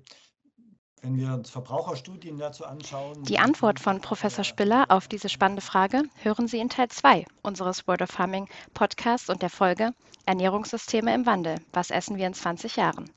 wenn 1.06 1.18
wir 1.18 1.32
uns 1.32 1.50
Verbraucherstudien 1.50 2.36
dazu 2.36 2.64
anschauen. 2.64 3.22
Die 3.22 3.38
Antwort 3.38 3.78
von 3.78 4.00
Professor 4.00 4.42
Spiller 4.42 4.86
auf 4.88 5.06
diese 5.06 5.28
spannende 5.28 5.62
Frage 5.62 6.02
hören 6.22 6.48
Sie 6.48 6.58
in 6.58 6.68
Teil 6.68 6.88
2 6.88 7.24
unseres 7.42 7.86
World 7.86 8.02
of 8.02 8.10
Farming 8.10 8.48
Podcasts 8.74 9.30
und 9.30 9.40
der 9.40 9.50
Folge 9.50 9.92
Ernährungssysteme 10.24 11.14
im 11.14 11.24
Wandel. 11.24 11.60
Was 11.72 11.92
essen 11.92 12.16
wir 12.16 12.26
in 12.26 12.34
20 12.34 12.74
Jahren? 12.74 13.08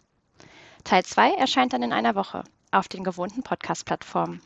Teil 0.83 1.03
2 1.03 1.33
erscheint 1.33 1.73
dann 1.73 1.81
in 1.81 1.91
einer 1.91 2.13
Woche 2.13 2.43
auf 2.71 2.87
den 2.87 3.03
gewohnten 3.03 3.41
Podcast-Plattformen. 3.41 4.39